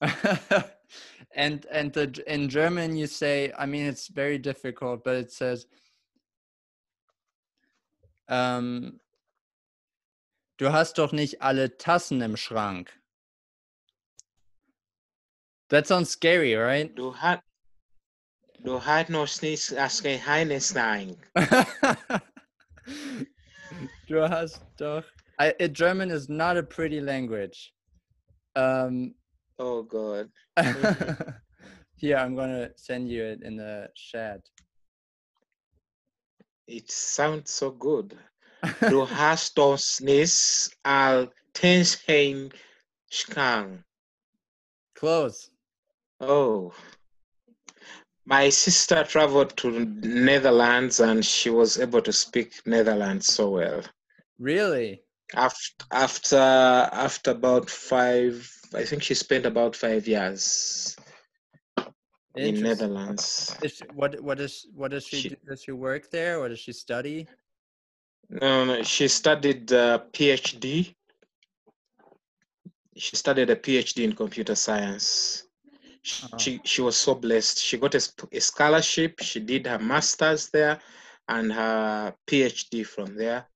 and 1.34 1.66
and 1.70 1.92
the 1.92 2.22
in 2.26 2.48
German 2.48 2.96
you 2.96 3.06
say, 3.06 3.52
I 3.58 3.66
mean 3.66 3.86
it's 3.86 4.08
very 4.08 4.38
difficult, 4.38 5.04
but 5.04 5.16
it 5.16 5.32
says 5.32 5.66
um 8.28 9.00
Du 10.58 10.72
hast 10.72 10.98
doch 10.98 11.12
nicht 11.12 11.40
alle 11.40 11.76
Tassen 11.78 12.20
im 12.20 12.36
Schrank. 12.36 12.92
That 15.68 15.86
sounds 15.86 16.10
scary, 16.10 16.54
right? 16.56 16.92
Du 16.96 17.14
hat. 17.14 17.42
Du 18.64 18.84
hat 18.84 19.08
noch 19.08 19.28
nichts 19.40 19.72
als 19.72 20.02
Geheimnis 20.02 20.74
nein. 20.74 21.16
du 24.08 24.28
hast 24.28 24.60
doch 24.78 25.04
I, 25.38 25.54
uh, 25.60 25.68
German 25.68 26.10
is 26.10 26.28
not 26.28 26.56
a 26.56 26.62
pretty 26.62 27.00
language. 27.00 27.72
Um 28.56 29.14
Oh 29.58 29.82
God. 29.82 30.30
Here, 31.96 32.16
I'm 32.16 32.36
gonna 32.36 32.70
send 32.76 33.08
you 33.08 33.24
it 33.24 33.42
in 33.42 33.56
the 33.56 33.88
chat. 33.96 34.40
It 36.66 36.90
sounds 36.90 37.50
so 37.50 37.70
good. 37.70 38.16
Du 38.80 39.06
hast 39.06 39.56
das 39.56 40.00
nicht 40.00 40.76
al 40.84 41.32
Tensheim 41.54 42.50
Schkang. 43.10 43.84
Close. 44.94 45.50
Oh. 46.20 46.72
My 48.24 48.50
sister 48.50 49.04
traveled 49.04 49.56
to 49.58 49.70
Netherlands 49.70 51.00
and 51.00 51.24
she 51.24 51.50
was 51.50 51.78
able 51.78 52.02
to 52.02 52.12
speak 52.12 52.60
Netherlands 52.66 53.26
so 53.32 53.50
well. 53.50 53.82
Really? 54.38 55.02
After 55.34 55.84
after 55.92 56.36
after 56.36 57.30
about 57.32 57.68
five, 57.68 58.50
I 58.74 58.84
think 58.84 59.02
she 59.02 59.14
spent 59.14 59.44
about 59.44 59.76
five 59.76 60.08
years 60.08 60.96
in 62.34 62.62
Netherlands. 62.62 63.54
Is 63.62 63.76
she, 63.76 63.84
what 63.92 64.20
what 64.20 64.40
is 64.40 64.66
what 64.74 64.90
does 64.90 65.06
she, 65.06 65.20
She- 65.20 65.28
do? 65.30 65.36
Does 65.46 65.62
she 65.62 65.72
work 65.72 66.10
there 66.10 66.38
or 66.40 66.48
does 66.48 66.58
she 66.58 66.72
study? 66.72 67.26
No, 68.30 68.64
no, 68.64 68.82
she 68.82 69.08
studied 69.08 69.72
uh, 69.72 70.00
PhD. 70.12 70.94
She 72.96 73.16
studied 73.16 73.50
a 73.50 73.56
PhD 73.56 74.04
in 74.04 74.12
computer 74.14 74.54
science. 74.54 75.44
Sh- 76.02 76.24
Oh. 76.32 76.38
She 76.38 76.60
she 76.64 76.80
was 76.82 76.96
so 76.96 77.14
blessed. 77.14 77.58
She 77.58 77.76
got 77.76 77.94
a, 77.94 78.02
a 78.32 78.40
scholarship. 78.40 79.20
She 79.20 79.40
did 79.40 79.66
her 79.66 79.78
masters 79.78 80.48
there 80.48 80.80
and 81.28 81.52
her 81.52 82.14
PhD 82.26 82.86
from 82.86 83.14
there. 83.16 83.46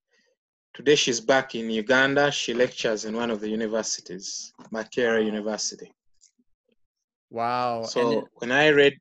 Today 0.75 0.95
she's 0.95 1.21
back 1.21 1.55
in 1.55 1.69
Uganda. 1.71 2.31
She 2.31 2.55
lectures 2.55 3.05
in 3.05 3.15
one 3.15 3.31
of 3.31 3.41
the 3.41 3.49
universities, 3.49 4.53
Makerere 4.73 5.25
University. 5.25 5.93
Wow. 7.31 7.83
So 7.83 8.21
it- 8.21 8.25
when 8.35 8.53
I 8.53 8.69
read 8.69 8.95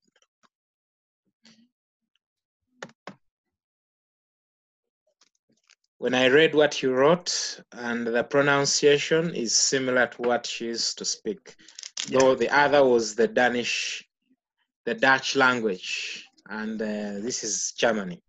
when 5.97 6.13
I 6.15 6.27
read 6.27 6.55
what 6.55 6.81
you 6.81 6.93
wrote 6.93 7.61
and 7.73 8.07
the 8.07 8.23
pronunciation 8.23 9.35
is 9.35 9.55
similar 9.55 10.07
to 10.07 10.21
what 10.23 10.47
she 10.47 10.65
used 10.65 10.97
to 10.97 11.05
speak, 11.05 11.55
Yeah. 12.07 12.19
though 12.19 12.35
the 12.35 12.49
other 12.49 12.83
was 12.83 13.15
the 13.15 13.27
Danish, 13.27 14.03
the 14.85 14.95
Dutch 14.95 15.35
language, 15.35 16.25
and 16.49 16.81
uh, 16.81 17.19
this 17.21 17.43
is 17.43 17.71
Germany. 17.73 18.19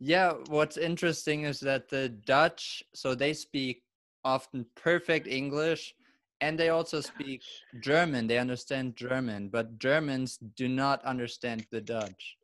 Yeah, 0.00 0.32
what's 0.48 0.76
interesting 0.78 1.44
is 1.44 1.60
that 1.60 1.88
the 1.88 2.08
Dutch, 2.08 2.82
so 2.94 3.14
they 3.14 3.34
speak 3.34 3.82
often 4.24 4.66
perfect 4.74 5.26
English 5.26 5.94
and 6.40 6.58
they 6.58 6.70
also 6.70 7.00
speak 7.00 7.42
German. 7.80 8.26
They 8.26 8.38
understand 8.38 8.96
German, 8.96 9.48
but 9.50 9.78
Germans 9.78 10.38
do 10.56 10.68
not 10.68 11.04
understand 11.04 11.66
the 11.70 11.82
Dutch. 11.82 12.38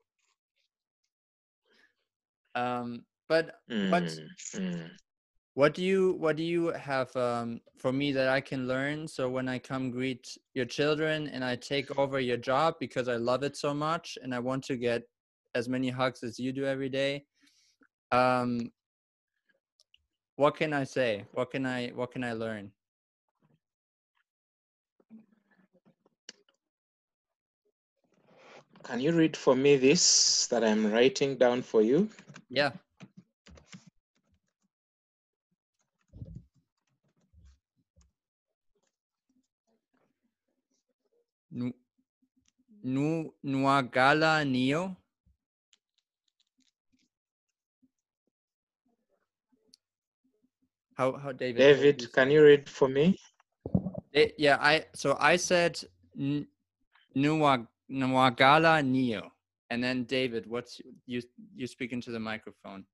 Um, 2.55 3.05
but 3.29 3.57
Mm, 3.71 4.29
mm. 4.55 4.91
what 5.55 5.75
do 5.75 5.83
you 5.83 6.13
what 6.15 6.37
do 6.37 6.43
you 6.43 6.69
have 6.69 7.15
um, 7.17 7.61
for 7.79 7.93
me 7.93 8.13
that 8.13 8.29
I 8.29 8.41
can 8.41 8.69
learn? 8.69 9.09
So 9.09 9.29
when 9.29 9.49
I 9.49 9.59
come 9.59 9.91
greet 9.91 10.37
your 10.55 10.67
children 10.67 11.29
and 11.29 11.45
I 11.45 11.57
take 11.57 11.99
over 11.99 12.21
your 12.21 12.37
job 12.37 12.75
because 12.79 13.09
I 13.09 13.17
love 13.17 13.43
it 13.43 13.57
so 13.57 13.73
much 13.75 14.19
and 14.23 14.35
I 14.35 14.39
want 14.39 14.65
to 14.65 14.77
get 14.77 15.03
as 15.55 15.69
many 15.69 15.89
hugs 15.89 16.23
as 16.23 16.39
you 16.39 16.53
do 16.53 16.65
every 16.67 16.91
day. 16.91 17.25
Um, 18.13 18.71
what 20.37 20.57
can 20.57 20.73
I 20.73 20.85
say? 20.85 21.25
What 21.33 21.51
can 21.51 21.67
I 21.67 21.89
what 21.89 22.13
can 22.13 22.25
I 22.25 22.33
learn? 22.33 22.73
can 28.87 29.01
you 29.01 29.11
read 29.11 29.37
for 29.37 29.57
me 29.57 29.77
this 29.77 30.47
that 30.47 30.63
I'm 30.63 30.93
writing 30.93 31.37
down 31.37 31.63
for 31.63 31.83
you? 31.83 32.09
Yeah. 32.49 32.71
Nu, 41.51 41.73
nu, 42.83 43.33
Nuagala 43.43 44.45
Neo. 44.47 44.97
How 50.97 51.13
how 51.13 51.33
David? 51.33 51.59
David, 51.59 52.03
you 52.03 52.09
can 52.09 52.31
you 52.31 52.43
read 52.43 52.69
for 52.69 52.89
me? 52.89 53.19
it? 54.13 54.35
yeah, 54.39 54.57
I 54.61 54.87
so 54.95 55.17
I 55.21 55.37
said 55.37 55.79
N- 56.19 56.47
Nuwa 57.15 57.67
Nuagala 57.91 58.83
Neo, 58.83 59.31
and 59.69 59.85
then 59.85 60.05
David, 60.05 60.47
what's 60.47 60.81
you 61.07 61.21
you 61.55 61.67
speak 61.67 61.93
into 61.93 62.11
the 62.11 62.19
microphone? 62.21 62.85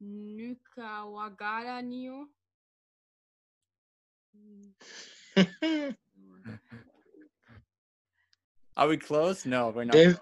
Nuka 0.00 1.04
Wagara 1.04 1.84
Neo. 1.84 2.26
Are 8.76 8.88
we 8.88 8.96
close? 8.96 9.46
No, 9.46 9.68
we're 9.68 9.84
not. 9.84 9.92
Dav- 9.92 10.20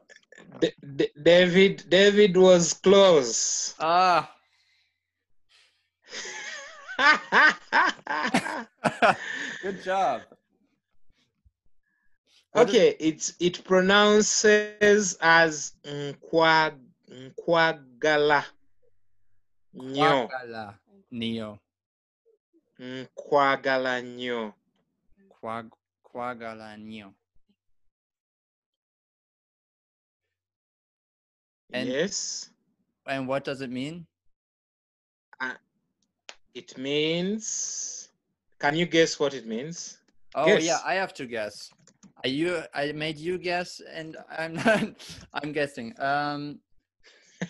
D- 0.60 0.72
D- 0.96 1.10
David, 1.22 1.84
David 1.88 2.36
was 2.36 2.74
close. 2.74 3.74
Ah, 3.78 4.30
good 9.62 9.82
job. 9.82 10.22
What 12.52 12.68
is- 12.68 12.74
okay, 12.74 12.96
it's 13.00 13.34
it 13.40 13.64
pronounces 13.64 15.16
as 15.20 15.72
Nkwa 15.84 16.78
Nkwagala. 17.10 18.44
Nyo. 19.74 20.28
Quagala 20.28 20.74
Neo. 21.10 21.58
Nkwagala 22.80 24.02
nyo. 24.02 24.54
Quag 25.40 25.70
Quagala 26.04 26.76
Neo. 26.78 27.14
And- 31.72 31.88
yes. 31.88 32.50
And 33.06 33.26
what 33.26 33.44
does 33.44 33.62
it 33.62 33.70
mean? 33.70 34.06
It 36.54 36.76
means 36.76 38.10
can 38.58 38.76
you 38.76 38.86
guess 38.86 39.18
what 39.18 39.34
it 39.34 39.46
means? 39.46 39.98
Oh 40.34 40.56
yeah, 40.56 40.78
I 40.84 40.94
have 40.94 41.14
to 41.14 41.26
guess. 41.26 41.70
Are 42.24 42.28
you 42.28 42.62
I 42.74 42.92
made 42.92 43.18
you 43.18 43.38
guess 43.38 43.80
and 43.92 44.16
I'm 44.38 44.54
not 44.64 44.82
I'm 45.34 45.52
guessing. 45.52 45.94
Um 45.98 46.60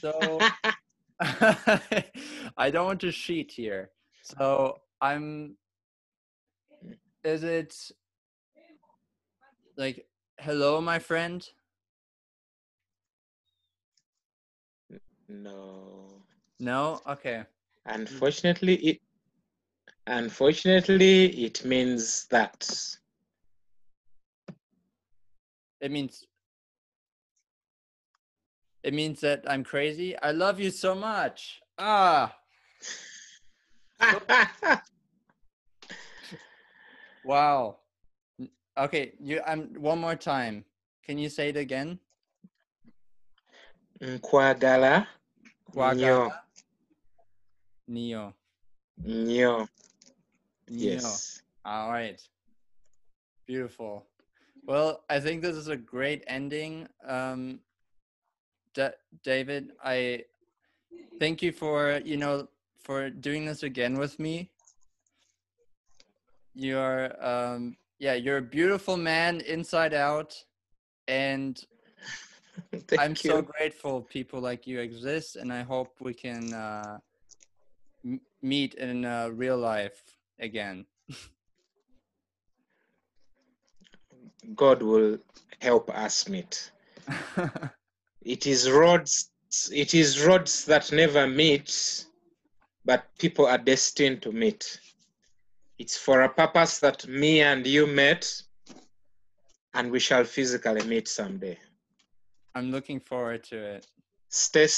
so 0.01 0.39
I 1.21 2.71
don't 2.71 2.87
want 2.87 3.01
to 3.01 3.13
cheat 3.13 3.51
here. 3.51 3.91
So 4.23 4.79
I'm 5.01 5.57
is 7.25 7.45
it 7.45 7.75
like 9.77 10.07
hello 10.39 10.81
my 10.81 10.99
friend? 10.99 11.47
no. 15.29 16.23
No? 16.59 17.01
Okay. 17.09 17.45
Unfortunately, 17.87 18.75
it 18.77 19.01
unfortunately 20.07 21.45
it 21.45 21.65
means 21.65 22.27
that. 22.31 22.69
It 25.81 25.91
means 25.91 26.27
it 28.83 28.95
means 28.95 29.21
that 29.21 29.45
I'm 29.49 29.65
crazy. 29.65 30.17
I 30.19 30.31
love 30.33 30.61
you 30.61 30.71
so 30.71 30.95
much. 30.95 31.61
Ah, 31.79 32.37
wow. 37.25 37.79
Okay, 38.79 39.13
you 39.21 39.41
I'm 39.47 39.75
one 39.75 39.99
more 39.99 40.17
time. 40.17 40.65
Can 41.05 41.19
you 41.19 41.29
say 41.29 41.49
it 41.51 41.57
again? 41.57 41.99
Nkwagala 44.01 45.07
nyo. 45.95 46.33
Neo. 47.89 48.35
Neo. 49.03 49.69
Yes. 50.69 51.43
All 51.65 51.91
right. 51.91 52.21
Beautiful. 53.47 54.07
Well, 54.67 55.05
I 55.11 55.21
think 55.21 55.43
this 55.43 55.57
is 55.57 55.69
a 55.69 55.77
great 55.77 56.25
ending. 56.27 56.89
Um, 57.07 57.61
Da- 58.75 58.97
David, 59.23 59.73
I 59.85 60.25
thank 61.19 61.43
you 61.43 61.53
for 61.53 62.01
you 62.05 62.17
know 62.17 62.49
for 62.81 63.11
doing 63.11 63.45
this 63.45 63.63
again 63.63 63.99
with 63.99 64.19
me. 64.19 64.51
You're 66.55 67.13
um, 67.25 67.77
yeah, 67.99 68.15
you're 68.15 68.39
a 68.39 68.43
beautiful 68.43 68.97
man 68.97 69.41
inside 69.43 69.95
out, 69.95 70.43
and 71.09 71.63
I'm 72.99 73.11
you. 73.11 73.17
so 73.17 73.43
grateful 73.43 74.03
people 74.03 74.41
like 74.41 74.67
you 74.67 74.81
exist, 74.81 75.37
and 75.37 75.53
I 75.53 75.63
hope 75.63 75.97
we 76.01 76.15
can 76.15 76.53
uh, 76.55 76.99
m- 78.05 78.21
meet 78.43 78.75
in 78.75 79.05
uh, 79.05 79.29
real 79.33 79.59
life 79.59 80.03
again. 80.39 80.87
God 84.55 84.83
will 84.83 85.19
help 85.61 85.91
us 85.91 86.29
meet. 86.29 86.71
It 88.25 88.47
is 88.47 88.71
roads. 88.71 89.31
It 89.73 89.95
is 89.95 90.25
roads 90.25 90.65
that 90.67 90.93
never 90.93 91.27
meet, 91.27 92.07
but 92.85 93.07
people 93.19 93.47
are 93.47 93.59
destined 93.59 94.23
to 94.23 94.33
meet. 94.33 94.81
It's 95.79 95.97
for 95.97 96.23
a 96.23 96.29
purpose 96.29 96.79
that 96.81 97.07
me 97.09 97.41
and 97.41 97.67
you 97.67 97.87
met, 97.87 98.33
and 99.75 99.91
we 99.91 99.99
shall 99.99 100.25
physically 100.25 100.85
meet 100.87 101.09
someday. 101.09 101.59
I'm 102.55 102.71
looking 102.71 103.01
forward 103.01 103.43
to 103.45 103.57
it. 103.57 103.87
Stay, 104.29 104.69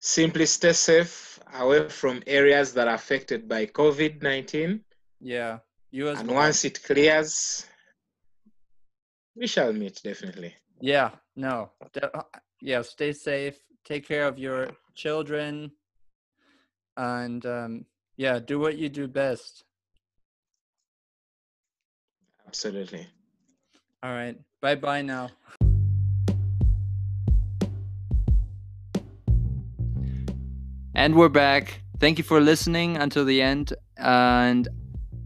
simply 0.00 0.46
stay 0.46 0.72
safe 0.72 1.37
away 1.54 1.88
from 1.88 2.22
areas 2.26 2.72
that 2.74 2.88
are 2.88 2.94
affected 2.94 3.48
by 3.48 3.66
COVID 3.66 4.22
19. 4.22 4.80
Yeah, 5.20 5.58
you 5.90 6.08
as 6.08 6.20
And 6.20 6.28
well. 6.28 6.36
once 6.36 6.64
it 6.64 6.82
clears, 6.82 7.66
we 9.36 9.46
shall 9.46 9.72
meet 9.72 10.00
definitely. 10.02 10.54
Yeah, 10.80 11.10
no. 11.36 11.70
de- 11.92 12.10
yeah, 12.60 12.82
stay 12.82 13.12
safe. 13.12 13.58
Take 13.84 14.06
care 14.06 14.26
of 14.26 14.38
your 14.38 14.68
children. 14.94 15.72
And 16.96 17.44
um, 17.46 17.84
yeah, 18.16 18.38
do 18.38 18.58
what 18.58 18.76
you 18.76 18.88
do 18.88 19.06
best. 19.08 19.64
Absolutely. 22.46 23.06
All 24.02 24.12
right. 24.12 24.36
Bye 24.60 24.76
bye 24.76 25.02
now. 25.02 25.30
And 30.98 31.14
we're 31.14 31.28
back. 31.28 31.80
Thank 32.00 32.18
you 32.18 32.24
for 32.24 32.40
listening 32.40 32.96
until 32.96 33.24
the 33.24 33.40
end. 33.40 33.72
And 33.98 34.66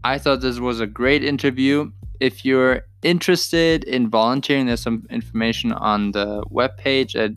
I 0.03 0.19
thought 0.19 0.41
this 0.41 0.59
was 0.59 0.79
a 0.79 0.85
great 0.85 1.23
interview. 1.23 1.91
If 2.19 2.45
you're 2.45 2.83
interested 3.01 3.83
in 3.85 4.07
volunteering, 4.07 4.67
there's 4.67 4.83
some 4.83 5.07
information 5.09 5.71
on 5.71 6.11
the 6.11 6.43
webpage 6.51 7.15
at 7.15 7.31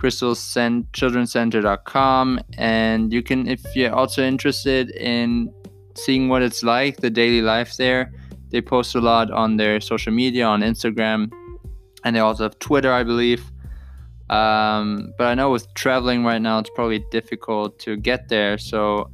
crystalchildrencenter.com. 0.00 2.40
And 2.56 3.12
you 3.12 3.22
can, 3.22 3.46
if 3.46 3.76
you're 3.76 3.94
also 3.94 4.22
interested 4.22 4.90
in 4.92 5.52
seeing 5.94 6.30
what 6.30 6.40
it's 6.40 6.62
like, 6.62 6.96
the 6.96 7.10
daily 7.10 7.42
life 7.42 7.76
there, 7.76 8.14
they 8.48 8.62
post 8.62 8.94
a 8.94 9.00
lot 9.02 9.30
on 9.30 9.58
their 9.58 9.78
social 9.82 10.14
media, 10.14 10.46
on 10.46 10.62
Instagram, 10.62 11.30
and 12.02 12.16
they 12.16 12.20
also 12.20 12.44
have 12.44 12.58
Twitter, 12.60 12.90
I 12.90 13.04
believe. 13.04 13.44
Um, 14.30 15.12
but 15.16 15.26
I 15.26 15.34
know 15.34 15.50
with 15.50 15.72
traveling 15.74 16.24
right 16.24 16.40
now, 16.40 16.58
it's 16.58 16.70
probably 16.74 17.04
difficult 17.10 17.78
to 17.80 17.96
get 17.96 18.28
there. 18.28 18.58
So, 18.58 19.10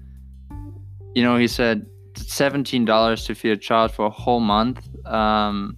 you 1.14 1.22
know, 1.22 1.36
he 1.36 1.46
said 1.46 1.86
seventeen 2.16 2.84
dollars 2.84 3.24
to 3.26 3.34
feed 3.34 3.50
a 3.50 3.56
child 3.56 3.92
for 3.92 4.06
a 4.06 4.10
whole 4.10 4.40
month. 4.40 4.88
Um, 5.06 5.76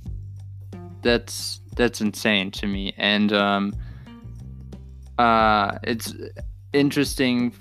that's 1.02 1.60
that's 1.76 2.00
insane 2.00 2.50
to 2.52 2.66
me, 2.66 2.94
and 2.96 3.32
um, 3.32 3.74
uh, 5.18 5.78
it's 5.82 6.14
interesting. 6.72 7.54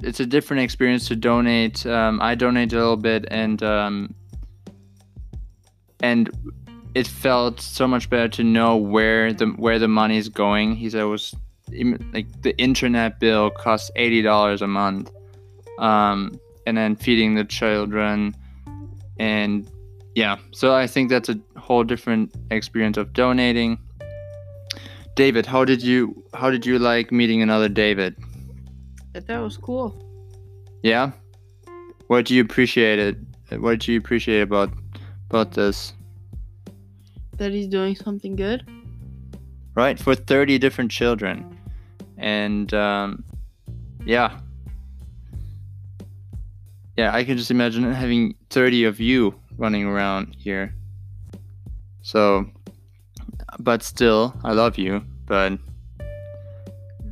It's 0.00 0.20
a 0.20 0.26
different 0.26 0.62
experience 0.62 1.06
to 1.08 1.16
donate. 1.16 1.86
Um, 1.86 2.20
I 2.20 2.34
donate 2.34 2.72
a 2.72 2.76
little 2.76 2.96
bit, 2.96 3.24
and 3.30 3.62
um, 3.62 4.14
and 6.02 6.30
it 6.94 7.06
felt 7.06 7.60
so 7.60 7.86
much 7.86 8.10
better 8.10 8.28
to 8.28 8.44
know 8.44 8.76
where 8.76 9.32
the 9.32 9.46
where 9.46 9.78
the 9.78 9.88
money 9.88 10.16
is 10.16 10.28
going. 10.28 10.74
He 10.74 10.90
said 10.90 11.02
it 11.02 11.04
was 11.04 11.34
like 12.12 12.42
the 12.42 12.56
internet 12.58 13.20
bill 13.20 13.50
costs 13.50 13.90
eighty 13.96 14.22
dollars 14.22 14.62
a 14.62 14.66
month, 14.66 15.10
um, 15.78 16.38
and 16.66 16.76
then 16.76 16.96
feeding 16.96 17.34
the 17.34 17.44
children, 17.44 18.34
and 19.18 19.70
yeah. 20.14 20.36
So 20.52 20.74
I 20.74 20.86
think 20.86 21.10
that's 21.10 21.28
a 21.28 21.38
whole 21.56 21.84
different 21.84 22.34
experience 22.50 22.96
of 22.96 23.12
donating. 23.12 23.78
David, 25.14 25.46
how 25.46 25.64
did 25.64 25.82
you 25.82 26.24
how 26.34 26.50
did 26.50 26.66
you 26.66 26.78
like 26.78 27.12
meeting 27.12 27.42
another 27.42 27.68
David? 27.68 28.16
I 29.14 29.20
thought 29.20 29.42
was 29.42 29.56
cool. 29.56 29.94
Yeah. 30.82 31.12
What 32.06 32.24
do 32.26 32.34
you 32.34 32.42
appreciate 32.42 32.98
it? 32.98 33.16
What 33.60 33.72
did 33.72 33.88
you 33.88 33.98
appreciate 33.98 34.40
about 34.40 34.70
about 35.28 35.52
this? 35.52 35.92
That 37.40 37.52
he's 37.52 37.68
doing 37.68 37.96
something 37.96 38.36
good. 38.36 38.68
Right 39.74 39.98
for 39.98 40.14
thirty 40.14 40.58
different 40.58 40.90
children, 40.90 41.58
and 42.18 42.72
um, 42.74 43.24
yeah, 44.04 44.40
yeah. 46.98 47.14
I 47.14 47.24
can 47.24 47.38
just 47.38 47.50
imagine 47.50 47.90
having 47.90 48.34
thirty 48.50 48.84
of 48.84 49.00
you 49.00 49.34
running 49.56 49.86
around 49.86 50.36
here. 50.36 50.74
So, 52.02 52.44
but 53.58 53.82
still, 53.82 54.38
I 54.44 54.52
love 54.52 54.76
you. 54.76 55.02
But 55.24 55.58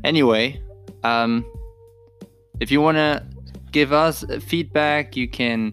anyway, 0.05 0.63
um, 1.05 1.43
if 2.61 2.71
you 2.71 2.83
wanna 2.83 3.27
give 3.73 3.95
us 3.95 4.27
feedback, 4.47 5.17
you 5.17 5.27
can 5.27 5.73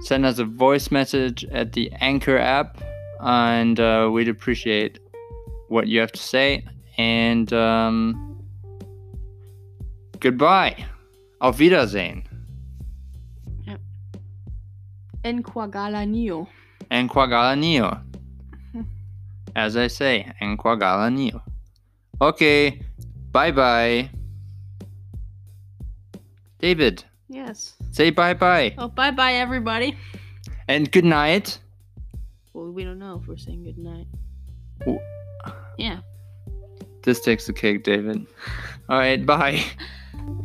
send 0.00 0.26
us 0.26 0.40
a 0.40 0.44
voice 0.44 0.90
message 0.90 1.44
at 1.52 1.72
the 1.72 1.92
Anchor 2.00 2.36
app, 2.36 2.82
and 3.20 3.78
uh, 3.80 4.08
we'd 4.12 4.28
appreciate 4.28 4.98
what 5.68 5.86
you 5.88 6.00
have 6.00 6.12
to 6.12 6.20
say. 6.20 6.64
And 6.98 7.52
um, 7.52 8.38
goodbye. 10.20 10.84
Auf 11.40 11.58
Wiedersehen. 11.58 12.24
Enquagalanio. 15.24 16.46
Enquagalanio. 16.90 18.00
As 19.56 19.76
I 19.76 19.86
say, 19.86 20.30
Enquagalanio. 20.42 21.40
Okay. 22.20 22.80
Bye 23.32 23.52
bye. 23.52 24.10
David, 26.58 27.04
Yes. 27.28 27.74
say 27.90 28.10
bye 28.10 28.34
bye. 28.34 28.74
Oh, 28.78 28.88
bye 28.88 29.10
bye, 29.10 29.34
everybody. 29.34 29.96
And 30.68 30.90
good 30.90 31.04
night. 31.04 31.58
Well, 32.54 32.70
we 32.70 32.84
don't 32.84 33.00
know 33.00 33.18
if 33.20 33.28
we're 33.28 33.36
saying 33.36 33.64
good 33.64 33.78
night. 33.78 34.06
Ooh. 34.86 35.00
Yeah. 35.76 35.98
This 37.02 37.20
takes 37.20 37.46
the 37.46 37.52
cake, 37.52 37.82
David. 37.82 38.26
All 38.88 38.96
right, 38.96 39.24
bye. 39.26 39.62